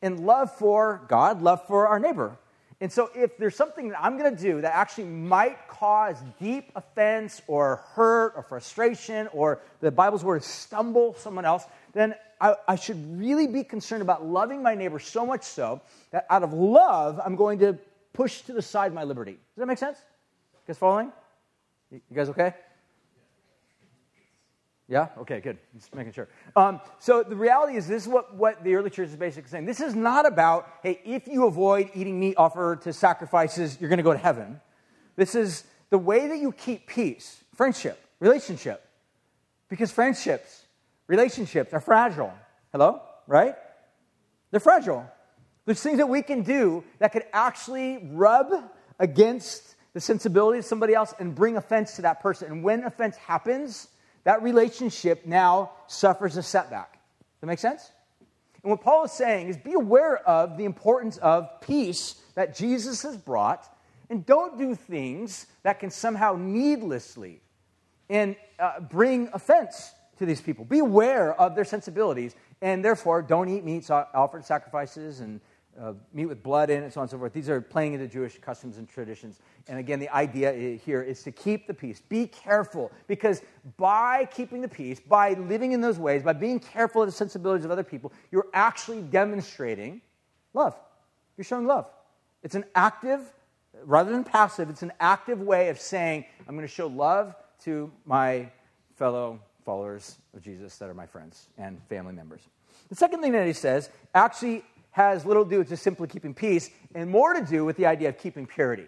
[0.00, 2.38] And love for God, love for our neighbor.
[2.80, 6.70] And so, if there's something that I'm going to do that actually might cause deep
[6.76, 12.76] offense or hurt or frustration, or the Bible's word stumble someone else, then I, I,
[12.76, 15.80] should really be concerned about loving my neighbor so much so
[16.12, 17.76] that out of love, I'm going to
[18.12, 19.32] push to the side my liberty.
[19.32, 19.98] Does that make sense?
[19.98, 21.10] You guys following?
[21.90, 22.54] You guys okay?
[24.88, 25.08] Yeah?
[25.18, 25.58] Okay, good.
[25.74, 26.28] Just making sure.
[26.56, 29.66] Um, so the reality is, this is what, what the early church is basically saying.
[29.66, 33.98] This is not about, hey, if you avoid eating meat offered to sacrifices, you're going
[33.98, 34.60] to go to heaven.
[35.16, 38.82] This is the way that you keep peace, friendship, relationship.
[39.68, 40.64] Because friendships,
[41.06, 42.32] relationships are fragile.
[42.72, 43.02] Hello?
[43.26, 43.54] Right?
[44.50, 45.04] They're fragile.
[45.66, 50.94] There's things that we can do that could actually rub against the sensibility of somebody
[50.94, 52.50] else and bring offense to that person.
[52.50, 53.88] And when offense happens,
[54.24, 56.92] that relationship now suffers a setback.
[56.92, 57.90] Does that make sense?
[58.62, 63.02] And what Paul is saying is be aware of the importance of peace that Jesus
[63.02, 63.68] has brought,
[64.10, 67.40] and don't do things that can somehow needlessly
[68.08, 70.64] and uh, bring offense to these people.
[70.64, 75.40] Be aware of their sensibilities, and therefore don't eat meats offered sacrifices and
[75.80, 77.32] uh, meat with blood in it, so on and so forth.
[77.32, 79.40] These are playing into Jewish customs and traditions.
[79.68, 82.00] And again, the idea here is to keep the peace.
[82.00, 83.42] Be careful, because
[83.76, 87.64] by keeping the peace, by living in those ways, by being careful of the sensibilities
[87.64, 90.00] of other people, you're actually demonstrating
[90.54, 90.74] love.
[91.36, 91.86] You're showing love.
[92.42, 93.20] It's an active,
[93.84, 97.90] rather than passive, it's an active way of saying, I'm going to show love to
[98.04, 98.50] my
[98.96, 102.40] fellow followers of Jesus that are my friends and family members.
[102.88, 104.64] The second thing that he says actually
[104.98, 107.86] has little to do with just simply keeping peace and more to do with the
[107.86, 108.86] idea of keeping purity.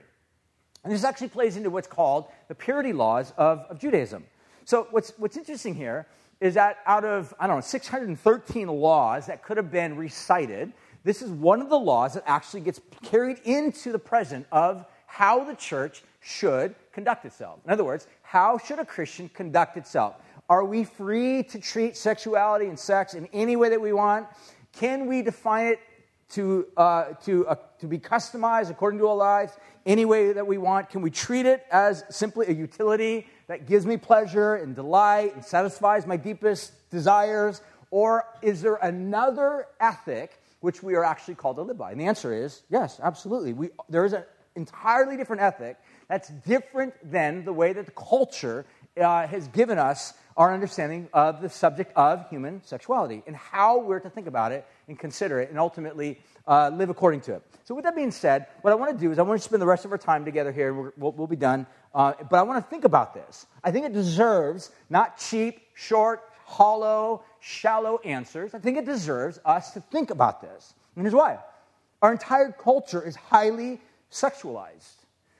[0.82, 4.24] And this actually plays into what's called the purity laws of, of Judaism.
[4.64, 6.08] So, what's, what's interesting here
[6.40, 10.72] is that out of, I don't know, 613 laws that could have been recited,
[11.04, 15.44] this is one of the laws that actually gets carried into the present of how
[15.44, 17.60] the church should conduct itself.
[17.64, 20.16] In other words, how should a Christian conduct itself?
[20.48, 24.26] Are we free to treat sexuality and sex in any way that we want?
[24.72, 25.78] Can we define it
[26.30, 29.52] to, uh, to, uh, to be customized according to our lives
[29.86, 30.90] any way that we want?
[30.90, 35.44] Can we treat it as simply a utility that gives me pleasure and delight and
[35.44, 37.62] satisfies my deepest desires?
[37.90, 41.92] Or is there another ethic which we are actually called to live by?
[41.92, 43.52] And the answer is yes, absolutely.
[43.52, 45.76] We, there is an entirely different ethic
[46.08, 48.66] that's different than the way that the culture
[49.00, 54.00] uh, has given us our understanding of the subject of human sexuality and how we're
[54.00, 57.42] to think about it and consider it and ultimately uh, live according to it.
[57.64, 59.62] So, with that being said, what I want to do is I want to spend
[59.62, 60.74] the rest of our time together here.
[60.74, 61.66] we will we'll be done.
[61.94, 63.46] Uh, but I want to think about this.
[63.64, 68.52] I think it deserves not cheap, short, hollow, shallow answers.
[68.52, 70.74] I think it deserves us to think about this.
[70.96, 71.38] And here's why
[72.02, 74.96] our entire culture is highly sexualized.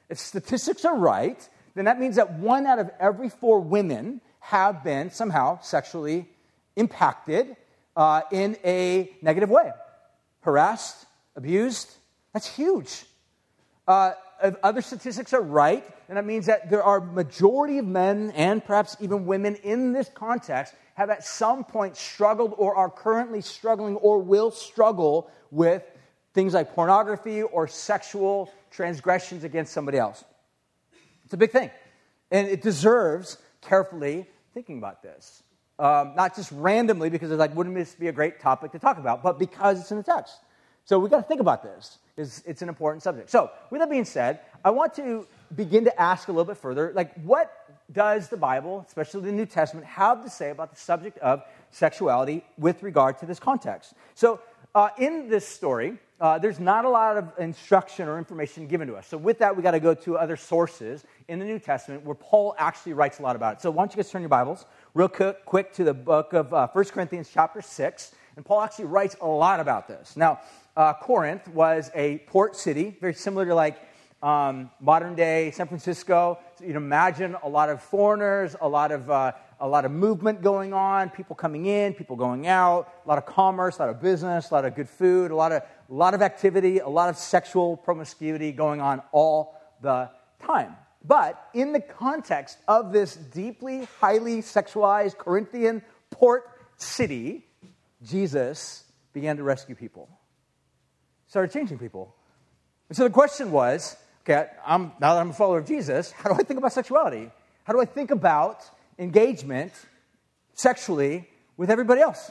[0.09, 4.85] If statistics are right, then that means that one out of every four women have
[4.85, 6.29] been somehow sexually
[6.77, 7.57] impacted
[8.01, 9.71] uh, in a negative way
[10.41, 11.05] harassed,
[11.37, 11.95] abused.
[12.33, 13.05] That's huge.
[13.87, 14.13] Uh,
[14.63, 18.97] other statistics are right, then that means that there are majority of men and perhaps
[19.01, 24.19] even women in this context have at some point struggled or are currently struggling or
[24.19, 25.83] will struggle with
[26.33, 30.25] things like pornography or sexual transgressions against somebody else.
[31.27, 31.71] It's a big thing.
[32.31, 35.43] And it deserves carefully thinking about this.
[35.81, 38.99] Um, not just randomly because it's like, wouldn't this be a great topic to talk
[38.99, 40.37] about, but because it's in the text.
[40.85, 41.97] So we've got to think about this.
[42.19, 43.31] It's, it's an important subject.
[43.31, 46.93] So, with that being said, I want to begin to ask a little bit further
[46.95, 47.51] like, what
[47.90, 52.45] does the Bible, especially the New Testament, have to say about the subject of sexuality
[52.59, 53.95] with regard to this context?
[54.14, 54.38] So,
[54.75, 58.94] uh, in this story, uh, there's not a lot of instruction or information given to
[58.94, 59.06] us.
[59.06, 62.14] So, with that, we got to go to other sources in the New Testament where
[62.14, 63.62] Paul actually writes a lot about it.
[63.62, 66.52] So, why don't you guys turn your Bibles real quick, quick to the book of
[66.52, 68.14] uh, 1 Corinthians, chapter 6.
[68.37, 70.16] And Paul actually writes a lot about this.
[70.16, 70.40] Now,
[70.76, 73.80] uh, Corinth was a port city, very similar to like
[74.22, 76.38] um, modern day San Francisco.
[76.59, 80.40] So you'd imagine a lot of foreigners, a lot of uh, a lot of movement
[80.40, 84.00] going on, people coming in, people going out, a lot of commerce, a lot of
[84.00, 87.09] business, a lot of good food, a lot of, a lot of activity, a lot
[87.09, 90.09] of sexual promiscuity going on all the
[90.44, 90.76] time.
[91.05, 97.44] But in the context of this deeply, highly sexualized Corinthian port city,
[98.03, 100.09] Jesus began to rescue people,
[101.26, 102.14] started changing people.
[102.88, 106.31] And so the question was okay, I'm, now that I'm a follower of Jesus, how
[106.31, 107.31] do I think about sexuality?
[107.64, 108.62] How do I think about
[108.98, 109.72] engagement
[110.55, 112.31] sexually with everybody else?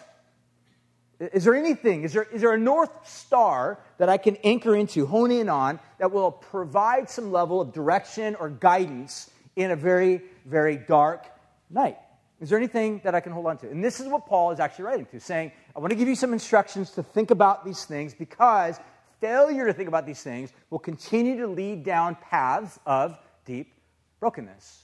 [1.20, 5.06] Is there anything, is there, is there a North Star that I can anchor into,
[5.06, 10.22] hone in on, that will provide some level of direction or guidance in a very,
[10.46, 11.28] very dark
[11.70, 11.98] night?
[12.40, 13.70] Is there anything that I can hold on to?
[13.70, 16.16] And this is what Paul is actually writing to, saying, I want to give you
[16.16, 18.80] some instructions to think about these things because
[19.20, 23.74] failure to think about these things will continue to lead down paths of deep
[24.22, 24.84] brokenness.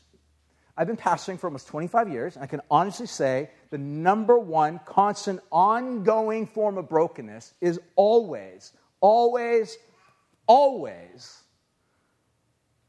[0.75, 4.79] I've been pastoring for almost 25 years, and I can honestly say the number one
[4.85, 9.77] constant, ongoing form of brokenness is always, always,
[10.47, 11.43] always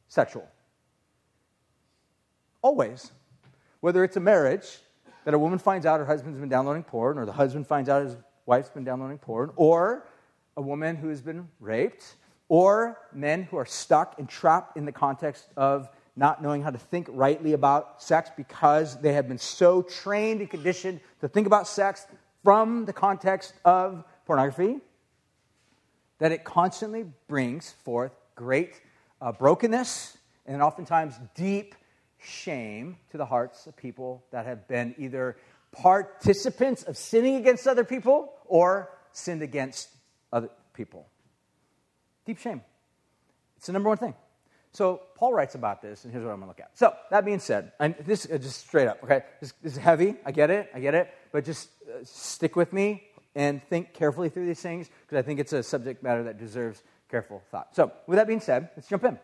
[0.07, 0.46] sexual.
[2.62, 3.11] Always.
[3.81, 4.79] Whether it's a marriage
[5.25, 8.05] that a woman finds out her husband's been downloading porn, or the husband finds out
[8.05, 10.07] his wife's been downloading porn, or
[10.57, 12.14] a woman who has been raped,
[12.49, 16.79] or men who are stuck and trapped in the context of not knowing how to
[16.79, 21.68] think rightly about sex because they have been so trained and conditioned to think about
[21.68, 22.07] sex
[22.42, 24.81] from the context of pornography
[26.18, 28.81] that it constantly brings forth great
[29.20, 31.74] uh, brokenness and oftentimes deep
[32.18, 35.37] shame to the hearts of people that have been either
[35.72, 39.88] participants of sinning against other people or sinned against
[40.33, 41.07] other people.
[42.24, 42.62] Deep shame.
[43.57, 44.14] It's the number one thing.
[44.77, 46.77] So Paul writes about this, and here's what I'm going to look at.
[46.77, 50.17] So that being said, and this uh, just straight up, okay, this, this, is heavy.
[50.27, 54.29] I get it, I get it, but just uh, stick with me and think carefully
[54.29, 57.75] through these things because I think it's a subject matter that deserves careful thought.
[57.75, 59.19] So with that being said, let's jump in.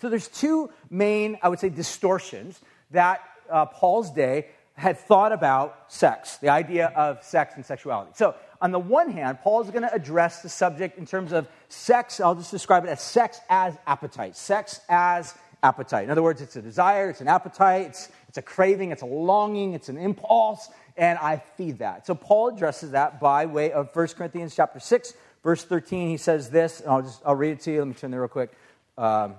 [0.00, 2.58] So there's two main, I would say, distortions
[2.92, 8.12] that uh, Paul's day had thought about sex, the idea of sex and sexuality.
[8.14, 11.46] So on the one hand, Paul is going to address the subject in terms of
[11.68, 12.20] sex.
[12.20, 14.36] I'll just describe it as sex as appetite.
[14.36, 16.04] Sex as appetite.
[16.04, 19.06] In other words, it's a desire, it's an appetite, it's, it's a craving, it's a
[19.06, 22.06] longing, it's an impulse, and I feed that.
[22.06, 26.08] So Paul addresses that by way of 1 Corinthians chapter 6, verse 13.
[26.08, 27.78] He says this, and I'll just I'll read it to you.
[27.78, 28.52] Let me turn there real quick.
[28.96, 29.34] Um,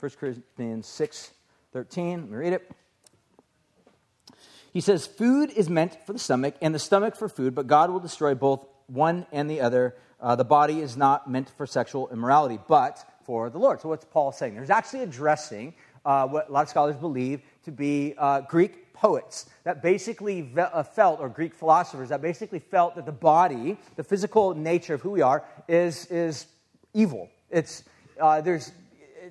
[0.00, 1.30] 1 Corinthians 6,
[1.72, 2.20] 13.
[2.20, 2.70] Let me read it.
[4.72, 7.90] He says, Food is meant for the stomach, and the stomach for food, but God
[7.90, 9.96] will destroy both one and the other.
[10.20, 13.80] Uh, the body is not meant for sexual immorality, but for the Lord.
[13.80, 14.54] So, what's Paul saying?
[14.54, 19.46] There's actually addressing uh, what a lot of scholars believe to be uh, Greek poets
[19.64, 24.04] that basically ve- uh, felt, or Greek philosophers that basically felt that the body, the
[24.04, 26.46] physical nature of who we are, is, is
[26.94, 27.28] evil.
[27.50, 27.84] It's,
[28.20, 28.72] uh, there's,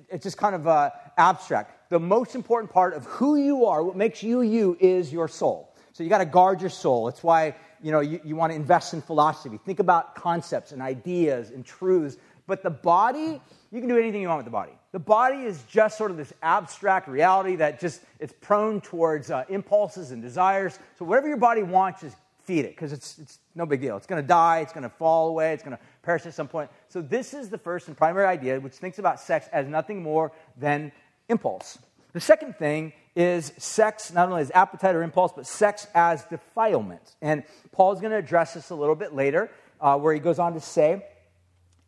[0.08, 1.90] it's just kind of uh, abstract.
[1.90, 5.74] The most important part of who you are, what makes you you, is your soul.
[5.96, 7.08] So you got to guard your soul.
[7.08, 9.58] It's why you know you, you want to invest in philosophy.
[9.64, 12.18] Think about concepts and ideas and truths.
[12.46, 13.40] But the body
[13.72, 14.72] you can do anything you want with the body.
[14.92, 19.44] The body is just sort of this abstract reality that just it's prone towards uh,
[19.48, 20.78] impulses and desires.
[20.98, 23.96] So whatever your body wants, just feed it because it's, it's no big deal.
[23.96, 26.46] It's going to die, it's going to fall away, it's going to perish at some
[26.46, 26.70] point.
[26.88, 30.30] So this is the first and primary idea, which thinks about sex as nothing more
[30.58, 30.92] than
[31.30, 31.78] impulse.
[32.12, 37.16] The second thing is sex not only as appetite or impulse, but sex as defilement.
[37.22, 39.50] And Paul's going to address this a little bit later,
[39.80, 41.02] uh, where he goes on to say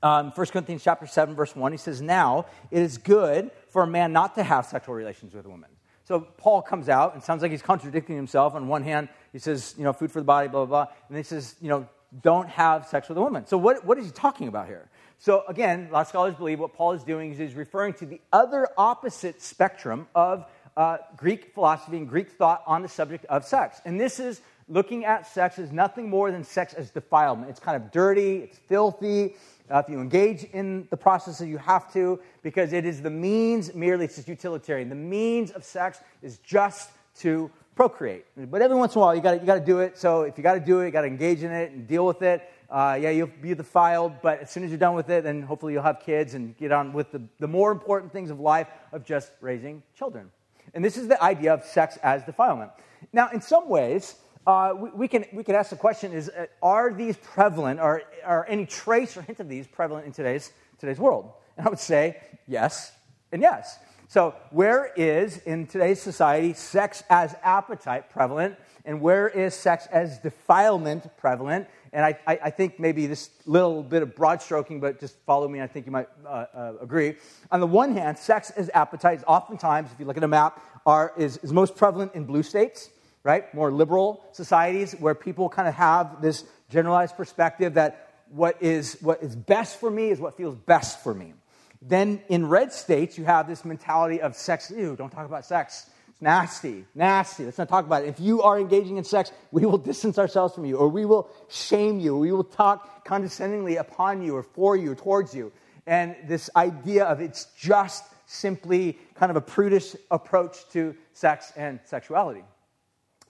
[0.03, 3.87] um, 1 Corinthians chapter 7, verse 1, he says, Now it is good for a
[3.87, 5.71] man not to have sexual relations with a woman.
[6.05, 8.55] So Paul comes out and sounds like he's contradicting himself.
[8.55, 10.95] On one hand, he says, you know, food for the body, blah, blah, blah.
[11.09, 11.87] And he says, you know,
[12.23, 13.47] don't have sex with a woman.
[13.47, 14.89] So what, what is he talking about here?
[15.19, 18.07] So again, a lot of scholars believe what Paul is doing is he's referring to
[18.07, 20.47] the other opposite spectrum of
[20.79, 23.81] uh, Greek philosophy and Greek thought on the subject of sex.
[23.85, 27.51] And this is looking at sex as nothing more than sex as defilement.
[27.51, 29.35] It's kind of dirty, it's filthy,
[29.71, 33.75] uh, if you engage in the process, you have to, because it is the means
[33.75, 34.89] merely, it's just utilitarian.
[34.89, 38.25] The means of sex is just to procreate.
[38.37, 39.99] But every once in a while, you got you to do it.
[39.99, 42.07] So if you got to do it, you got to engage in it and deal
[42.07, 42.49] with it.
[42.71, 45.73] Uh, yeah, you'll be defiled, but as soon as you're done with it, then hopefully
[45.73, 49.05] you'll have kids and get on with the, the more important things of life of
[49.05, 50.31] just raising children.
[50.75, 52.71] And this is the idea of sex as defilement.
[53.13, 56.47] Now, in some ways, uh, we, we, can, we can ask the question is, uh,
[56.63, 60.99] are these prevalent, or are any trace or hint of these prevalent in today's, today's
[60.99, 61.33] world?
[61.57, 62.93] And I would say yes
[63.33, 63.79] and yes.
[64.11, 68.57] So, where is, in today's society, sex as appetite prevalent?
[68.85, 71.69] And where is sex as defilement prevalent?
[71.93, 75.49] And I, I, I think maybe this little bit of broad stroking, but just follow
[75.49, 77.17] me, I think you might uh, uh, agree.
[77.51, 80.63] On the one hand, sex as appetite is oftentimes, if you look at a map,
[80.87, 82.91] are, is, is most prevalent in blue states
[83.23, 83.53] right?
[83.55, 89.23] More liberal societies where people kind of have this generalized perspective that what is, what
[89.23, 91.35] is best for me is what feels best for me.
[91.81, 94.71] Then in red states, you have this mentality of sex.
[94.71, 95.91] Ew, don't talk about sex.
[96.19, 97.45] It's nasty, nasty.
[97.45, 98.09] Let's not talk about it.
[98.09, 101.31] If you are engaging in sex, we will distance ourselves from you, or we will
[101.49, 105.53] shame you, we will talk condescendingly upon you, or for you, or towards you.
[105.87, 111.79] And this idea of it's just simply kind of a prudish approach to sex and
[111.85, 112.43] sexuality.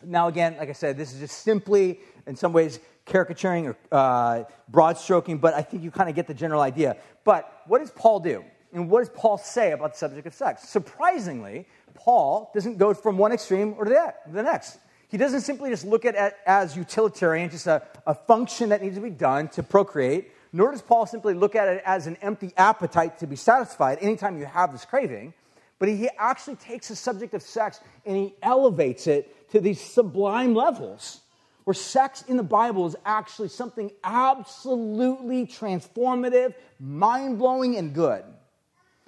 [0.02, 4.44] Now, again, like I said, this is just simply, in some ways, caricaturing or uh,
[4.66, 6.96] broad stroking, but I think you kind of get the general idea.
[7.24, 8.44] But what does Paul do?
[8.72, 10.68] And what does Paul say about the subject of sex?
[10.68, 11.66] Surprisingly,
[11.98, 14.78] Paul doesn't go from one extreme or to the next.
[15.08, 18.94] He doesn't simply just look at it as utilitarian, just a, a function that needs
[18.96, 22.52] to be done to procreate, nor does Paul simply look at it as an empty
[22.56, 25.34] appetite to be satisfied anytime you have this craving,
[25.78, 30.54] but he actually takes the subject of sex and he elevates it to these sublime
[30.54, 31.20] levels
[31.64, 38.24] where sex in the Bible is actually something absolutely transformative, mind blowing, and good.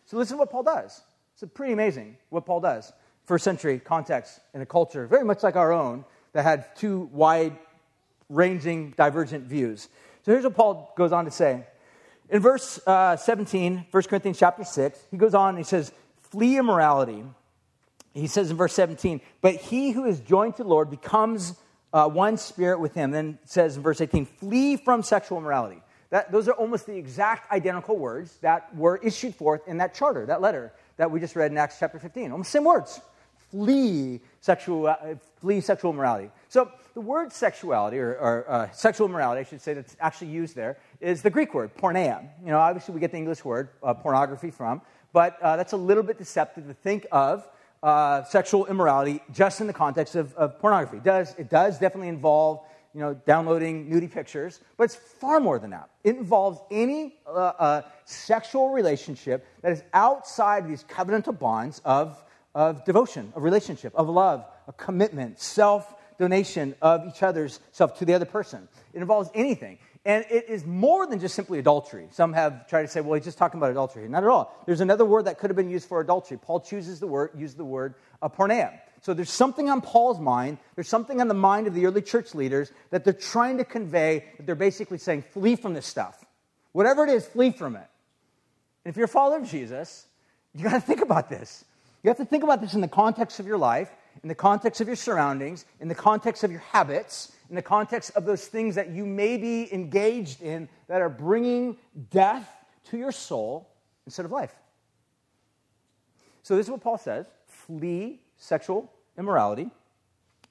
[0.07, 1.01] So, listen to what Paul does.
[1.43, 2.93] It's pretty amazing what Paul does.
[3.25, 7.57] First century context in a culture very much like our own that had two wide
[8.29, 9.89] ranging, divergent views.
[10.25, 11.65] So, here's what Paul goes on to say.
[12.29, 15.93] In verse uh, 17, 1 Corinthians chapter 6, he goes on and he says,
[16.31, 17.25] Flee immorality
[18.13, 21.55] he says in verse 17, but he who is joined to the Lord becomes
[21.93, 23.13] uh, one spirit with him.
[23.13, 25.81] Then says in verse 18, flee from sexual immorality.
[26.11, 30.27] That, those are almost the exact identical words that were issued forth in that charter,
[30.27, 32.31] that letter that we just read in Acts chapter 15.
[32.31, 33.01] Almost same words.
[33.51, 34.97] Flee sexual, uh,
[35.41, 36.31] flee sexual immorality.
[36.51, 40.55] So the word sexuality, or, or uh, sexual immorality, I should say, that's actually used
[40.55, 42.29] there, is the Greek word, porneia.
[42.45, 44.83] You know, obviously we get the English word, uh, pornography from,
[45.15, 47.49] but uh, that's a little bit deceptive to think of
[47.83, 50.99] uh, sexual immorality just in the context of, of, pornography.
[50.99, 52.61] It does, it does definitely involve
[52.95, 55.91] you know, downloading nudie pictures, but it's far more than that.
[56.03, 62.23] It involves any uh, uh, sexual relationship that is outside these covenantal bonds of,
[62.55, 68.05] of devotion, of relationship, of love, of commitment, self donation of each other's self to
[68.05, 68.69] the other person.
[68.93, 69.79] It involves anything.
[70.05, 72.09] And it is more than just simply adultery.
[72.11, 74.09] Some have tried to say, well, he's just talking about adultery.
[74.09, 74.55] Not at all.
[74.65, 76.39] There's another word that could have been used for adultery.
[76.39, 78.79] Paul chooses the word, use the word uh, porneia.
[79.03, 82.35] So there's something on Paul's mind, there's something on the mind of the early church
[82.35, 86.25] leaders that they're trying to convey, that they're basically saying, flee from this stuff.
[86.73, 87.89] Whatever it is, flee from it.
[88.85, 90.07] And if you're a follower of Jesus,
[90.55, 91.65] you got to think about this.
[92.03, 93.91] You have to think about this in the context of your life,
[94.23, 98.13] in the context of your surroundings, in the context of your habits, in the context
[98.17, 101.77] of those things that you may be engaged in that are bringing
[102.11, 102.49] death
[102.85, 103.69] to your soul
[104.07, 104.55] instead of life.
[106.43, 109.71] So, this is what Paul says flee sexual immorality.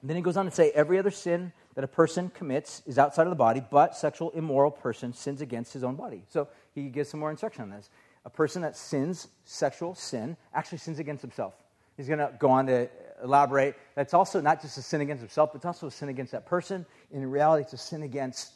[0.00, 2.98] And then he goes on to say every other sin that a person commits is
[2.98, 6.22] outside of the body, but sexual immoral person sins against his own body.
[6.28, 7.90] So he gives some more instruction on this.
[8.24, 11.54] A person that sins sexual sin actually sins against himself.
[11.96, 12.88] He's going to go on to
[13.22, 13.74] elaborate.
[13.94, 16.46] That's also not just a sin against himself, but it's also a sin against that
[16.46, 16.86] person.
[17.12, 18.54] In reality, it's a sin against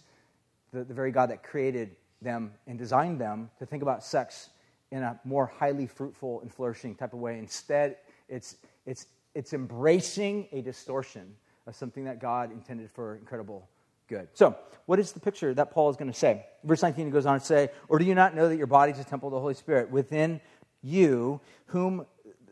[0.73, 4.51] the, the very God that created them and designed them to think about sex
[4.91, 7.39] in a more highly fruitful and flourishing type of way.
[7.39, 7.97] Instead,
[8.29, 8.57] it's,
[8.87, 11.35] it's, it's embracing a distortion
[11.67, 13.69] of something that God intended for incredible
[14.09, 14.29] good.
[14.35, 14.57] So,
[14.87, 16.45] what is the picture that Paul is going to say?
[16.63, 18.93] Verse 19 he goes on to say, Or do you not know that your body
[18.93, 20.41] is a temple of the Holy Spirit within
[20.83, 22.07] you, whom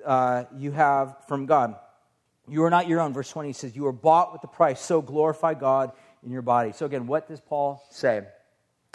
[0.04, 1.76] uh, you have from God?
[2.48, 3.12] You are not your own.
[3.12, 5.92] Verse 20 says, You are bought with the price, so glorify God
[6.24, 6.72] in your body.
[6.72, 8.22] So, again, what does Paul say?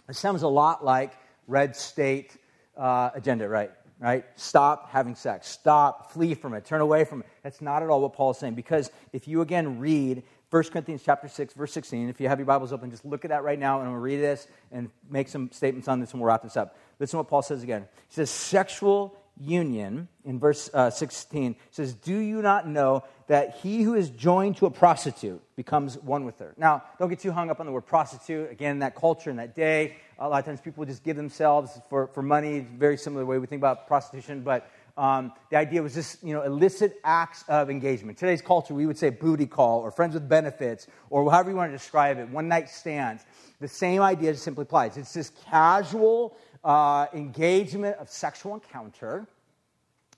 [0.09, 1.13] It sounds a lot like
[1.47, 2.35] red state
[2.75, 3.71] uh, agenda, right?
[3.99, 4.25] Right?
[4.35, 5.47] Stop having sex.
[5.47, 6.11] Stop.
[6.11, 6.65] Flee from it.
[6.65, 7.27] Turn away from it.
[7.41, 8.53] That's not at all what Paul is saying.
[8.53, 12.45] Because if you again read 1 Corinthians chapter 6, verse 16, if you have your
[12.45, 14.89] Bibles open, just look at that right now and I'm going to read this and
[15.09, 16.77] make some statements on this and we'll wrap this up.
[16.99, 17.87] Listen to what Paul says again.
[18.07, 23.84] He says, Sexual union, in verse uh, 16, says, Do you not know that he
[23.84, 26.53] who is joined to a prostitute becomes one with her?
[26.57, 28.51] Now, don't get too hung up on the word prostitute.
[28.51, 31.80] Again, in that culture, in that day, a lot of times people just give themselves
[31.89, 35.93] for, for money, very similar way we think about prostitution, but um, the idea was
[35.93, 38.17] just, you know, illicit acts of engagement.
[38.17, 41.71] Today's culture, we would say booty call or friends with benefits or however you want
[41.71, 43.23] to describe it, one night stands.
[43.59, 44.97] The same idea just simply applies.
[44.97, 49.28] It's this casual uh, engagement of sexual encounter.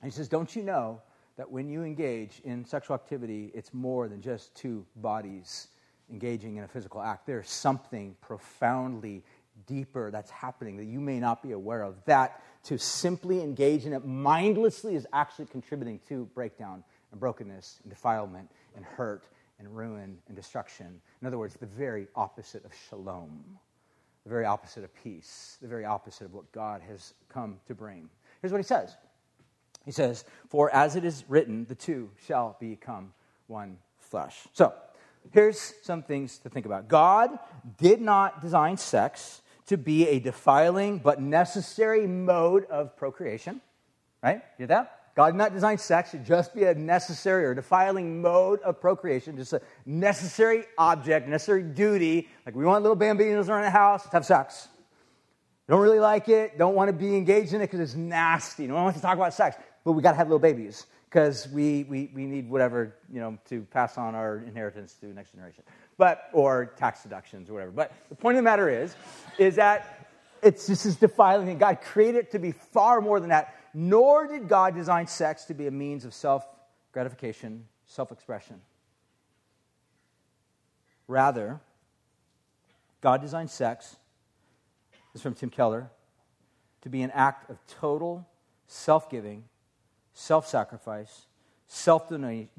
[0.01, 1.01] And he says, Don't you know
[1.40, 5.70] that when you engage in sexual activity, it's more than just two bodies
[6.12, 7.26] engaging in a physical act?
[7.26, 9.24] There's something profoundly
[9.66, 11.96] deeper that's happening that you may not be aware of.
[12.04, 17.90] That to simply engage in it mindlessly is actually contributing to breakdown and brokenness and
[17.90, 19.24] defilement and hurt
[19.60, 21.00] and ruin and destruction.
[21.22, 23.58] In other words, the very opposite of shalom
[24.26, 28.10] the very opposite of peace, the very opposite of what God has come to bring.
[28.42, 28.98] Here's what he says
[29.86, 33.13] He says, For as it is written, the two shall become
[33.47, 34.47] one flesh.
[34.53, 34.73] So,
[35.32, 36.88] here's some things to think about.
[36.88, 37.38] God
[37.77, 43.61] did not design sex to be a defiling but necessary mode of procreation.
[44.23, 44.41] Right?
[44.57, 44.99] You get that?
[45.15, 49.36] God did not design sex to just be a necessary or defiling mode of procreation,
[49.36, 52.30] just a necessary object, necessary duty.
[52.45, 54.69] Like we want little bambinos around the house, let's have sex.
[55.67, 58.65] Don't really like it, don't want to be engaged in it because it's nasty.
[58.65, 59.55] No one wants to talk about sex,
[59.90, 63.40] but we got to have little babies because we, we, we need whatever, you know,
[63.50, 65.64] to pass on our inheritance to the next generation.
[65.98, 67.72] But, or tax deductions or whatever.
[67.72, 68.96] But the point of the matter is,
[69.40, 70.08] is that
[70.44, 74.28] it's just as defiling, and God created it to be far more than that nor
[74.28, 76.46] did God design sex to be a means of self
[76.92, 78.62] gratification, self expression.
[81.08, 81.60] Rather,
[83.02, 83.96] God designed sex,
[85.14, 85.90] this is from Tim Keller,
[86.82, 88.28] to be an act of total
[88.68, 89.46] self giving,
[90.20, 91.28] self sacrifice,
[91.67, 92.09] self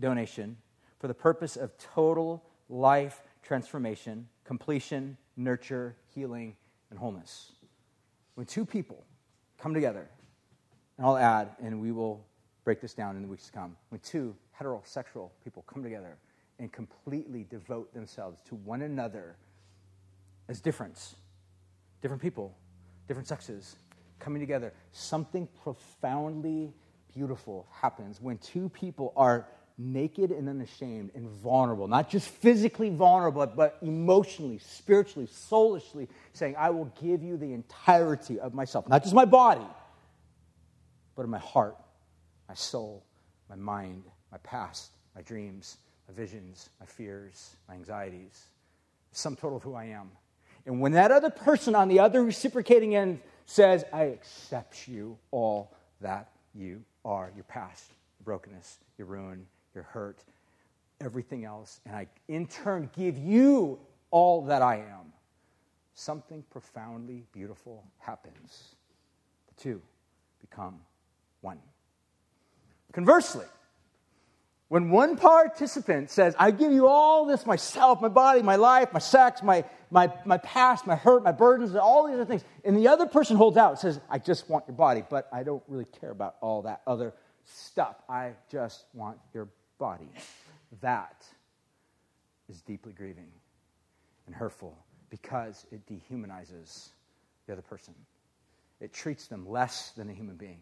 [0.00, 0.56] donation
[0.98, 6.56] for the purpose of total life transformation, completion, nurture, healing,
[6.88, 7.52] and wholeness.
[8.34, 9.04] When two people
[9.58, 10.08] come together
[10.96, 12.24] and I'll add, and we will
[12.64, 13.76] break this down in the weeks to come.
[13.90, 16.16] When two heterosexual people come together
[16.58, 19.36] and completely devote themselves to one another
[20.48, 21.16] as difference,
[22.00, 22.54] different people,
[23.08, 23.76] different sexes,
[24.18, 26.72] coming together, something profoundly
[27.14, 29.46] beautiful happens when two people are
[29.78, 36.70] naked and unashamed and vulnerable, not just physically vulnerable, but emotionally, spiritually, soulishly, saying, I
[36.70, 39.66] will give you the entirety of myself, not just my body
[41.20, 41.76] but in my heart,
[42.48, 43.04] my soul,
[43.50, 45.76] my mind, my past, my dreams,
[46.08, 48.46] my visions, my fears, my anxieties,
[49.12, 50.11] sum total of who I am.
[50.64, 55.74] And when that other person on the other reciprocating end says, I accept you all
[56.00, 60.24] that you are, your past, your brokenness, your ruin, your hurt,
[61.01, 63.78] everything else, and I in turn give you
[64.11, 65.12] all that I am,
[65.94, 68.74] something profoundly beautiful happens.
[69.48, 69.82] The two
[70.40, 70.80] become
[71.40, 71.59] one.
[72.92, 73.46] Conversely,
[74.70, 79.00] when one participant says, I give you all this myself, my body, my life, my
[79.00, 82.86] sex, my, my, my past, my hurt, my burdens, all these other things, and the
[82.86, 85.86] other person holds out, and says, I just want your body, but I don't really
[86.00, 87.14] care about all that other
[87.44, 87.96] stuff.
[88.08, 89.48] I just want your
[89.78, 90.08] body.
[90.82, 91.26] That
[92.48, 93.32] is deeply grieving
[94.26, 94.78] and hurtful
[95.10, 96.90] because it dehumanizes
[97.48, 97.92] the other person.
[98.80, 100.60] It treats them less than a human being.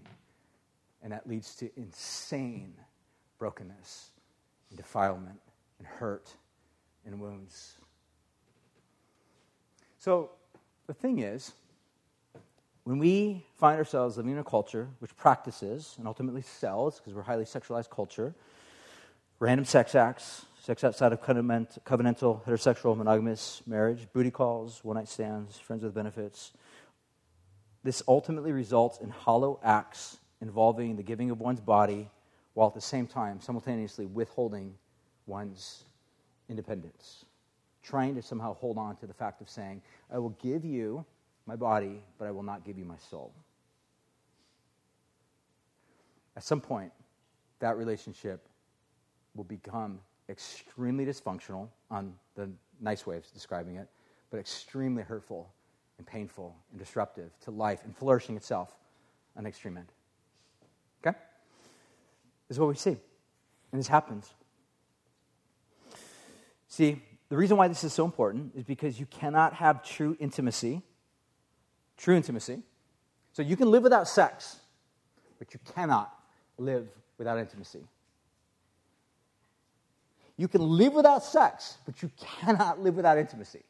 [1.02, 2.72] And that leads to insane
[3.38, 4.10] brokenness
[4.70, 5.40] and defilement
[5.78, 6.34] and hurt
[7.06, 7.74] and wounds.
[9.98, 10.30] So
[10.86, 11.52] the thing is,
[12.84, 17.20] when we find ourselves living in a culture which practices and ultimately sells, because we're
[17.20, 18.34] a highly sexualized culture,
[19.38, 25.58] random sex acts, sex outside of covenantal, heterosexual, monogamous marriage, booty calls, one night stands,
[25.58, 26.52] friends with benefits.
[27.82, 32.10] This ultimately results in hollow acts involving the giving of one's body
[32.58, 34.74] while at the same time simultaneously withholding
[35.26, 35.84] one's
[36.48, 37.24] independence.
[37.84, 39.80] Trying to somehow hold on to the fact of saying,
[40.12, 41.04] I will give you
[41.46, 43.32] my body, but I will not give you my soul.
[46.36, 46.90] At some point,
[47.60, 48.48] that relationship
[49.36, 52.50] will become extremely dysfunctional on the
[52.80, 53.86] nice way of describing it,
[54.32, 55.48] but extremely hurtful
[55.98, 58.74] and painful and disruptive to life and flourishing itself
[59.36, 59.92] on the extreme end.
[61.06, 61.16] Okay?
[62.48, 62.96] Is what we see.
[63.72, 64.32] And this happens.
[66.68, 70.82] See, the reason why this is so important is because you cannot have true intimacy.
[71.96, 72.62] True intimacy.
[73.32, 74.56] So you can live without sex,
[75.38, 76.12] but you cannot
[76.56, 76.88] live
[77.18, 77.80] without intimacy.
[80.36, 83.62] You can live without sex, but you cannot live without intimacy.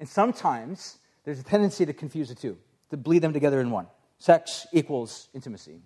[0.00, 2.58] And sometimes there's a tendency to confuse the two,
[2.90, 3.86] to bleed them together in one.
[4.18, 5.80] Sex equals intimacy.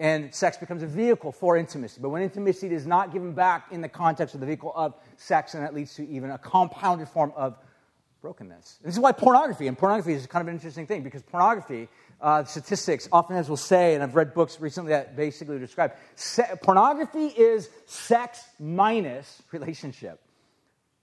[0.00, 2.00] And sex becomes a vehicle for intimacy.
[2.00, 5.54] But when intimacy is not given back in the context of the vehicle of sex,
[5.54, 7.56] and that leads to even a compounded form of
[8.20, 8.78] brokenness.
[8.80, 11.88] And this is why pornography, and pornography is kind of an interesting thing because pornography
[12.20, 17.26] uh, statistics oftentimes will say, and I've read books recently that basically describe se- pornography
[17.26, 20.20] is sex minus relationship.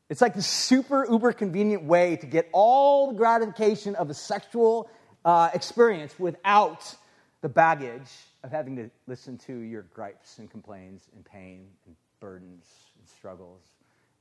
[0.09, 4.89] It's like the super uber convenient way to get all the gratification of a sexual
[5.23, 6.95] uh, experience without
[7.41, 8.09] the baggage
[8.45, 12.67] of having to listen to your gripes and complaints and pain and burdens
[12.99, 13.63] and struggles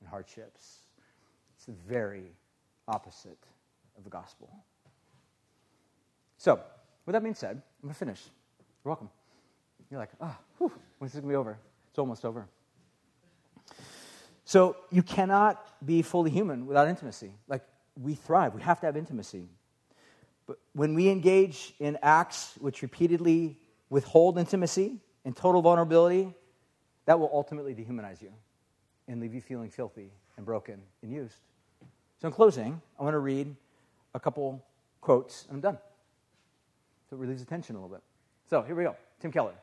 [0.01, 0.79] and hardships.
[1.55, 2.33] It's the very
[2.89, 3.39] opposite
[3.99, 4.49] of the gospel.
[6.39, 6.59] So,
[7.05, 8.23] with that being said, I'm going to finish.
[8.83, 9.11] You're welcome.
[9.91, 11.59] You're like, ah, oh, when's this going to be over?
[11.91, 12.49] It's almost over.
[14.47, 17.33] So you cannot be fully human without intimacy.
[17.47, 17.63] Like,
[18.01, 18.55] we thrive.
[18.55, 19.49] We have to have intimacy.
[20.47, 23.59] But when we engage in acts which repeatedly
[23.91, 26.33] withhold intimacy and total vulnerability,
[27.07, 28.33] that will ultimately dehumanize you
[29.09, 31.37] and leave you feeling filthy and broken and used.
[32.21, 33.55] So, in closing, I want to read
[34.15, 34.65] a couple
[35.01, 35.79] quotes, and I'm done.
[37.11, 38.03] So it relieves the tension a little bit.
[38.49, 38.97] So here we go.
[39.21, 39.55] Tim Keller.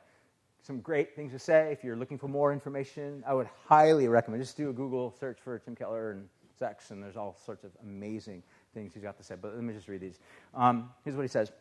[0.61, 1.71] Some great things to say.
[1.71, 5.39] If you're looking for more information, I would highly recommend just do a Google search
[5.43, 8.43] for Tim Keller and sex, and there's all sorts of amazing
[8.75, 9.35] things he's got to say.
[9.41, 10.19] But let me just read these.
[10.53, 11.51] Um, here's what he says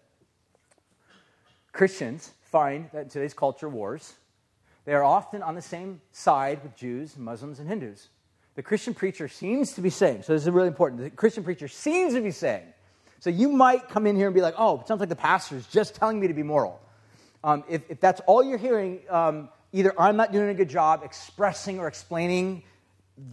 [1.73, 4.14] Christians find that in today's culture wars,
[4.85, 8.09] they are often on the same side with Jews, Muslims, and Hindus.
[8.55, 11.68] The Christian preacher seems to be saying, so this is really important, the Christian preacher
[11.68, 12.64] seems to be saying
[13.21, 15.55] so you might come in here and be like, oh, it sounds like the pastor
[15.55, 16.81] is just telling me to be moral.
[17.45, 21.03] Um, if, if, that's all you're hearing, um, either I'm not doing a good job
[21.05, 22.62] expressing or explaining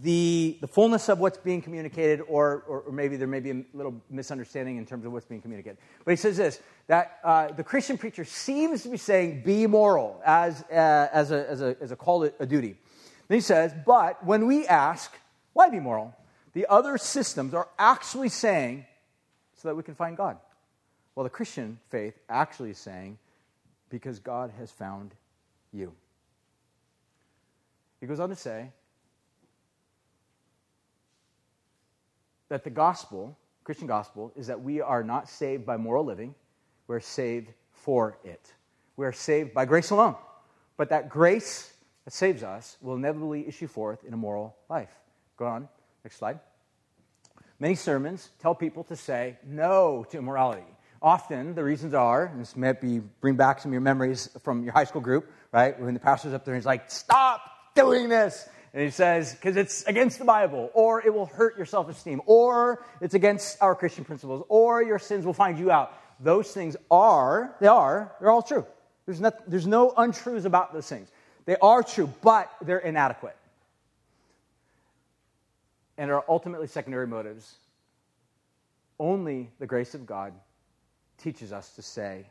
[0.02, 3.64] the, the fullness of what's being communicated, or, or, or, maybe there may be a
[3.72, 5.78] little misunderstanding in terms of what's being communicated.
[6.04, 10.20] But he says this that uh, the Christian preacher seems to be saying, be moral
[10.24, 12.76] as, uh, as, a, as, a, as a call, a duty.
[13.28, 15.12] Then he says, but when we ask,
[15.52, 16.14] why be moral?
[16.54, 18.86] The other systems are actually saying,
[19.54, 20.38] so that we can find God.
[21.14, 23.18] Well, the Christian faith actually is saying,
[23.90, 25.14] because God has found
[25.72, 25.92] you.
[28.00, 28.70] He goes on to say
[32.48, 36.34] that the gospel, Christian gospel, is that we are not saved by moral living,
[36.86, 38.52] we're saved for it.
[38.96, 40.16] We are saved by grace alone.
[40.76, 41.72] But that grace
[42.04, 44.90] that saves us will inevitably issue forth in a moral life.
[45.36, 45.68] Go on,
[46.04, 46.40] next slide.
[47.60, 50.62] Many sermons tell people to say no to immorality.
[51.02, 54.64] Often the reasons are, and this might be bring back some of your memories from
[54.64, 55.78] your high school group, right?
[55.78, 57.40] When the pastor's up there and he's like, stop
[57.74, 58.48] doing this.
[58.74, 62.20] And he says, because it's against the Bible, or it will hurt your self esteem,
[62.26, 65.92] or it's against our Christian principles, or your sins will find you out.
[66.20, 68.66] Those things are, they are, they're all true.
[69.06, 71.08] There's, not, there's no untruths about those things.
[71.46, 73.36] They are true, but they're inadequate.
[75.96, 77.54] And are ultimately secondary motives.
[79.00, 80.34] Only the grace of God
[81.16, 82.26] teaches us to say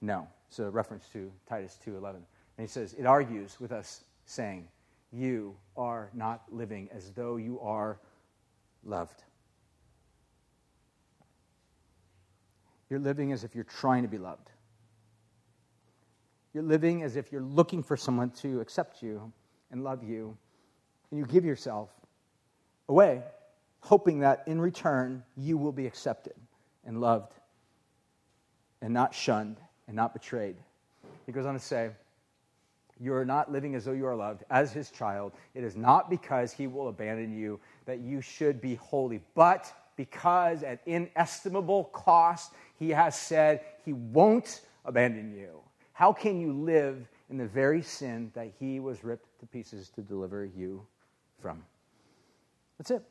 [0.00, 0.26] no.
[0.48, 2.14] So reference to Titus 2:11.
[2.14, 2.24] And
[2.58, 4.68] he says it argues with us saying,
[5.12, 8.00] "You are not living as though you are
[8.82, 9.22] loved."
[12.88, 14.50] You're living as if you're trying to be loved.
[16.52, 19.32] You're living as if you're looking for someone to accept you
[19.70, 20.36] and love you,
[21.10, 21.90] and you give yourself
[22.88, 23.22] away,
[23.80, 26.34] hoping that in return you will be accepted
[26.84, 27.32] and loved
[28.82, 30.56] and not shunned and not betrayed.
[31.24, 31.90] He goes on to say,
[33.02, 35.32] You are not living as though you are loved as his child.
[35.54, 40.62] It is not because he will abandon you that you should be holy, but because
[40.62, 45.58] at inestimable cost he has said he won't abandon you.
[45.92, 50.00] How can you live in the very sin that he was ripped to pieces to
[50.00, 50.86] deliver you
[51.40, 51.60] from?
[52.78, 53.02] That's it.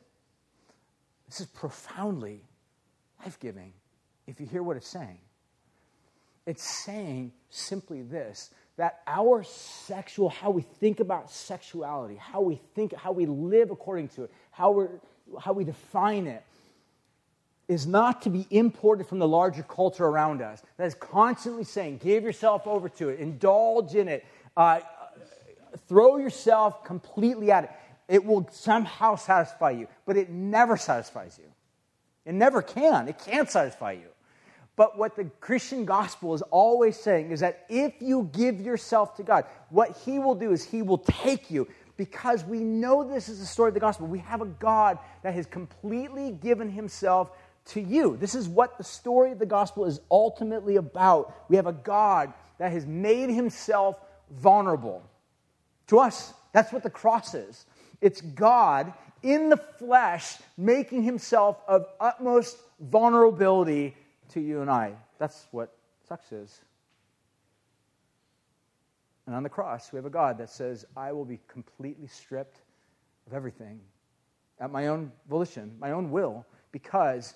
[1.28, 2.40] This is profoundly
[3.22, 3.74] life giving
[4.26, 5.18] if you hear what it's saying.
[6.46, 12.94] It's saying simply this that our sexual, how we think about sexuality, how we think,
[12.94, 14.86] how we live according to it, how, we
[15.40, 16.42] how we define it,
[17.68, 20.62] is not to be imported from the larger culture around us.
[20.76, 24.24] That is constantly saying, give yourself over to it, indulge in it,
[24.56, 24.80] uh,
[25.88, 27.70] throw yourself completely at it.
[28.08, 31.50] It will somehow satisfy you, but it never satisfies you.
[32.24, 33.08] It never can.
[33.08, 34.11] It can't satisfy you.
[34.74, 39.22] But what the Christian gospel is always saying is that if you give yourself to
[39.22, 43.38] God, what He will do is He will take you because we know this is
[43.38, 44.06] the story of the gospel.
[44.06, 47.30] We have a God that has completely given Himself
[47.66, 48.16] to you.
[48.16, 51.34] This is what the story of the gospel is ultimately about.
[51.50, 53.96] We have a God that has made Himself
[54.30, 55.02] vulnerable
[55.88, 56.32] to us.
[56.52, 57.66] That's what the cross is.
[58.00, 58.92] It's God
[59.22, 63.94] in the flesh making Himself of utmost vulnerability
[64.32, 64.94] to you and I.
[65.18, 65.74] That's what
[66.08, 66.60] sex is.
[69.26, 72.60] And on the cross, we have a God that says, I will be completely stripped
[73.26, 73.80] of everything
[74.60, 77.34] at my own volition, my own will, because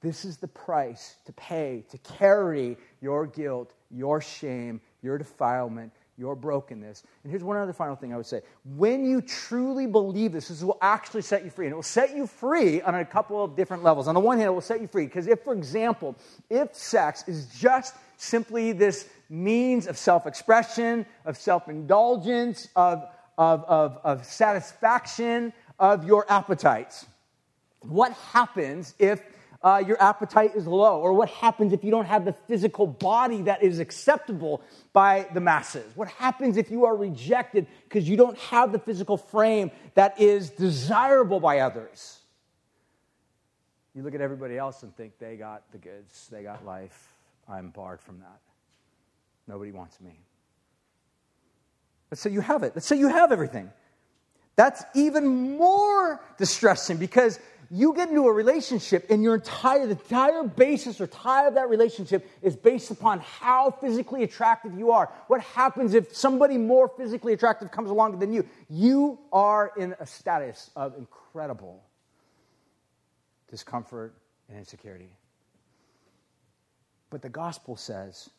[0.00, 6.36] this is the price to pay to carry your guilt, your shame, your defilement, your
[6.36, 7.02] brokenness.
[7.22, 8.42] And here's one other final thing I would say.
[8.76, 11.66] When you truly believe this, this will actually set you free.
[11.66, 14.06] And it will set you free on a couple of different levels.
[14.08, 16.14] On the one hand, it will set you free because if, for example,
[16.50, 23.06] if sex is just simply this means of self expression, of self indulgence, of,
[23.36, 27.06] of, of, of satisfaction of your appetites,
[27.80, 29.22] what happens if
[29.64, 31.00] uh, your appetite is low?
[31.00, 34.62] Or what happens if you don't have the physical body that is acceptable
[34.92, 35.90] by the masses?
[35.96, 40.50] What happens if you are rejected because you don't have the physical frame that is
[40.50, 42.20] desirable by others?
[43.94, 47.14] You look at everybody else and think they got the goods, they got life.
[47.48, 48.40] I'm barred from that.
[49.46, 50.20] Nobody wants me.
[52.10, 52.72] Let's say you have it.
[52.74, 53.70] Let's say you have everything.
[54.56, 57.40] That's even more distressing because
[57.74, 61.68] you get into a relationship and your entire the entire basis or tie of that
[61.68, 65.10] relationship is based upon how physically attractive you are.
[65.26, 68.46] What happens if somebody more physically attractive comes along than you?
[68.70, 71.82] You are in a status of incredible
[73.50, 74.14] discomfort
[74.48, 75.10] and insecurity.
[77.10, 78.30] But the gospel says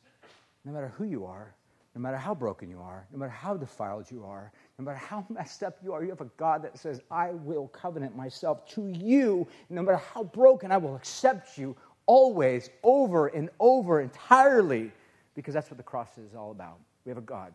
[0.63, 1.53] no matter who you are
[1.95, 5.25] no matter how broken you are no matter how defiled you are no matter how
[5.29, 8.87] messed up you are, you have a God that says, I will covenant myself to
[8.87, 9.47] you.
[9.69, 11.75] No matter how broken, I will accept you
[12.05, 14.91] always, over and over, entirely,
[15.33, 16.77] because that's what the cross is all about.
[17.05, 17.53] We have a God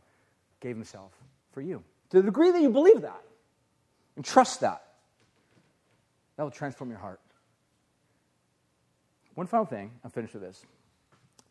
[0.61, 1.13] gave himself
[1.53, 1.83] for you.
[2.11, 3.23] To the degree that you believe that
[4.17, 4.83] and trust that,
[6.37, 7.21] that will transform your heart.
[9.35, 10.65] One final thing, I'll finish with this.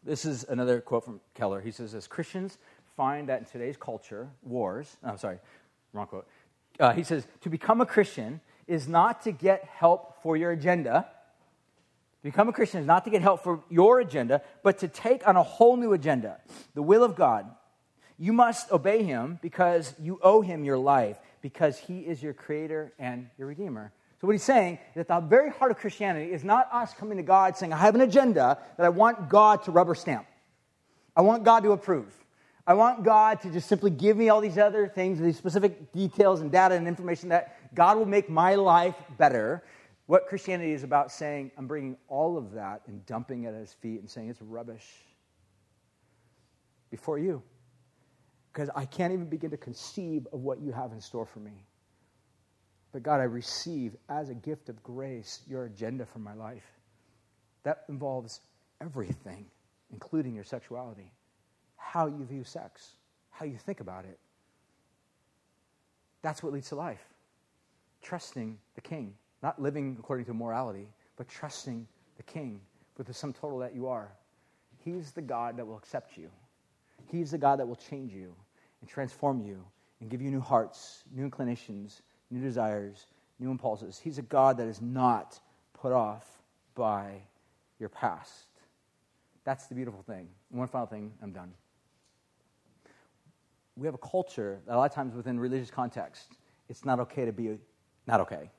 [0.04, 1.62] This is another quote from Keller.
[1.62, 2.58] He says, As Christians
[3.00, 5.38] find that in today's culture, wars, I'm sorry,
[5.94, 6.28] wrong quote.
[6.82, 11.08] Uh, he says, to become a Christian is not to get help for your agenda.
[12.22, 15.26] To become a Christian is not to get help for your agenda, but to take
[15.26, 16.42] on a whole new agenda,
[16.74, 17.50] the will of God.
[18.18, 22.92] You must obey him because you owe him your life, because he is your creator
[23.00, 23.94] and your redeemer.
[24.20, 27.16] So, what he's saying is that the very heart of Christianity is not us coming
[27.16, 30.28] to God saying, I have an agenda that I want God to rubber stamp.
[31.16, 32.14] I want God to approve.
[32.68, 36.42] I want God to just simply give me all these other things, these specific details
[36.42, 39.64] and data and information that God will make my life better.
[40.06, 43.74] What Christianity is about saying, I'm bringing all of that and dumping it at his
[43.74, 44.86] feet and saying it's rubbish
[46.90, 47.42] before you.
[48.52, 51.66] Because I can't even begin to conceive of what you have in store for me.
[52.92, 56.66] But God, I receive as a gift of grace your agenda for my life.
[57.64, 58.42] That involves
[58.82, 59.46] everything,
[59.92, 61.12] including your sexuality,
[61.80, 62.96] how you view sex,
[63.32, 64.20] how you think about it.
[66.22, 67.04] That's what leads to life.
[68.02, 72.60] Trusting the King, not living according to morality, but trusting the King
[72.98, 74.12] with the sum total that you are.
[74.84, 76.30] He's the God that will accept you.
[77.08, 78.36] He's the God that will change you
[78.82, 79.64] and transform you
[80.02, 83.08] and give you new hearts, new inclinations, new desires,
[83.40, 84.00] new impulses.
[84.00, 85.40] He's a God that is not
[85.74, 86.26] put off
[86.76, 87.22] by
[87.80, 88.48] your past.
[89.44, 90.28] That's the beautiful thing.
[90.50, 91.54] one final thing, I'm done.
[93.80, 96.34] We have a culture that a lot of times within religious context,
[96.68, 97.58] it's not okay to be
[98.08, 98.50] not okay.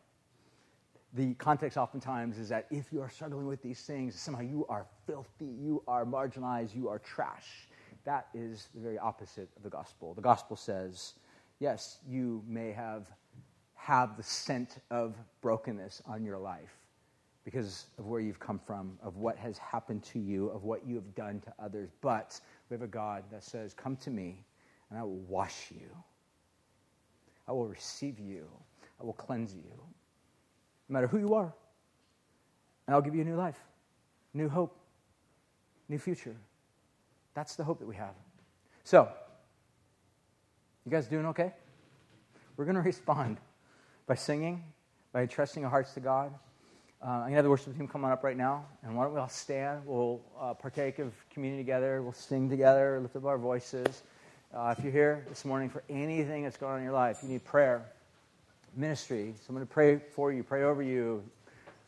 [1.13, 4.87] The context oftentimes is that if you are struggling with these things, somehow you are
[5.07, 7.69] filthy, you are marginalized, you are trash.
[8.05, 10.15] That is the very opposite of the gospel.
[10.15, 11.15] The gospel says,
[11.59, 13.11] yes, you may have
[13.75, 16.79] have the scent of brokenness on your life
[17.45, 20.95] because of where you've come from, of what has happened to you, of what you
[20.95, 21.89] have done to others.
[22.03, 24.45] But we have a God that says, Come to me,
[24.91, 25.89] and I will wash you.
[27.49, 28.47] I will receive you.
[29.01, 29.63] I will cleanse you,
[30.89, 31.53] no matter who you are.
[32.87, 33.59] And I'll give you a new life,
[34.35, 34.77] new hope,
[35.89, 36.37] new future.
[37.35, 38.15] That's the hope that we have.
[38.85, 39.09] So,
[40.85, 41.53] you guys doing okay?
[42.57, 43.39] We're going to respond
[44.07, 44.65] by singing,
[45.13, 46.35] by trusting our hearts to God.
[47.03, 48.67] Uh, I'm going to have the worship team come on up right now.
[48.83, 49.81] And why don't we all stand?
[49.87, 52.03] We'll uh, partake of communion together.
[52.03, 54.03] We'll sing together, lift up our voices.
[54.55, 57.29] Uh, if you're here this morning for anything that's going on in your life, you
[57.29, 57.83] need prayer,
[58.77, 61.23] ministry, someone to pray for you, pray over you,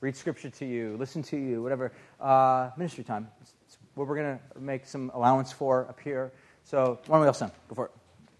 [0.01, 1.93] read scripture to you, listen to you, whatever.
[2.21, 3.29] Uh, ministry time.
[3.41, 6.31] It's, it's what we're going to make some allowance for up here.
[6.65, 7.53] So why don't we all stand?
[7.69, 7.93] Go for it.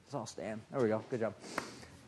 [0.07, 0.61] Let's all stand.
[0.71, 1.05] There we go.
[1.11, 1.35] Good job.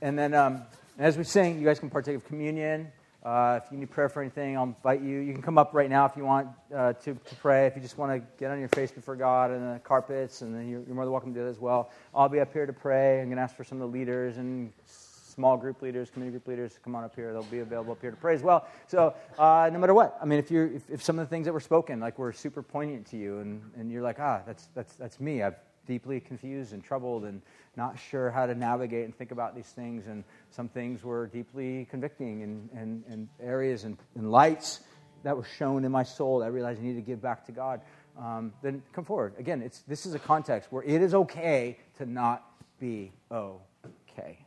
[0.01, 0.35] And then.
[0.35, 0.63] Um,
[0.97, 2.93] as we sing, you guys can partake of communion.
[3.25, 5.21] Uh, if you need prayer for anything, I'll invite you.
[5.21, 7.67] You can come up right now if you want uh, to, to pray.
[7.67, 10.55] If you just want to get on your face before God and the carpets, and
[10.55, 11.91] then you're, you're more than welcome to do that as well.
[12.15, 13.21] I'll be up here to pray.
[13.21, 16.47] I'm going to ask for some of the leaders and small group leaders, community group
[16.47, 17.33] leaders to come on up here.
[17.33, 18.69] They'll be available up here to pray as well.
[18.89, 21.47] So uh, no matter what, I mean, if you're if, if, some of the things
[21.47, 24.69] that were spoken like were super poignant to you, and, and you're like, ah, that's
[24.75, 25.43] that's that's me.
[25.43, 25.57] I've
[25.87, 27.43] deeply confused and troubled and
[27.77, 30.07] not sure how to navigate and think about these things.
[30.07, 34.81] And some things were deeply convicting and, and, and areas and, and lights
[35.23, 37.53] that were shown in my soul that I realized I needed to give back to
[37.53, 37.81] God.
[38.19, 39.35] Um, then come forward.
[39.39, 42.45] Again, it's, this is a context where it is okay to not
[42.79, 44.39] be okay.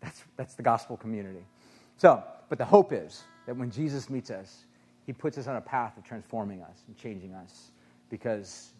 [0.00, 1.44] That's, that's the gospel community.
[1.98, 4.64] So, but the hope is that when Jesus meets us,
[5.04, 7.72] he puts us on a path of transforming us and changing us
[8.08, 8.70] because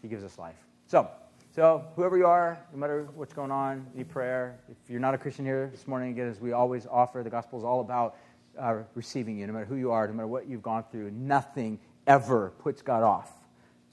[0.00, 0.56] he gives us life.
[0.90, 1.08] So,
[1.54, 4.58] so whoever you are, no matter what's going on, need prayer.
[4.68, 7.60] If you're not a Christian here this morning, again, as we always offer, the gospel
[7.60, 8.16] is all about
[8.58, 11.12] uh, receiving you, no matter who you are, no matter what you've gone through.
[11.12, 11.78] Nothing
[12.08, 13.30] ever puts God off.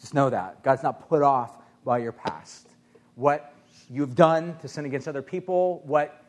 [0.02, 0.64] Just know that.
[0.64, 2.68] God's not put off by your past.
[3.14, 3.54] What
[3.92, 6.26] you've done to sin against other people, what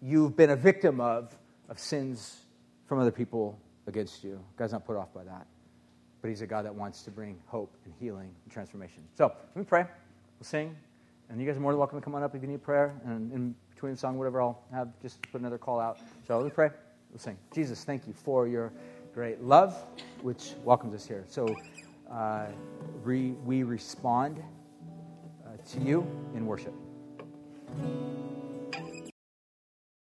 [0.00, 1.36] you've been a victim of,
[1.68, 2.42] of sins
[2.86, 4.38] from other people against you.
[4.56, 5.48] God's not put off by that
[6.20, 9.02] but He's a God that wants to bring hope and healing and transformation.
[9.14, 9.82] So let me pray.
[9.82, 10.76] We'll sing.
[11.30, 12.98] And you guys are more than welcome to come on up if you need prayer.
[13.04, 15.98] And in between the song, whatever, I'll have just put another call out.
[16.26, 16.70] So let me pray.
[17.10, 17.36] We'll sing.
[17.54, 18.72] Jesus, thank you for your
[19.14, 19.76] great love,
[20.22, 21.24] which welcomes us here.
[21.28, 21.54] So
[22.10, 22.46] uh,
[23.04, 24.42] we, we respond
[25.44, 26.74] uh, to you in worship.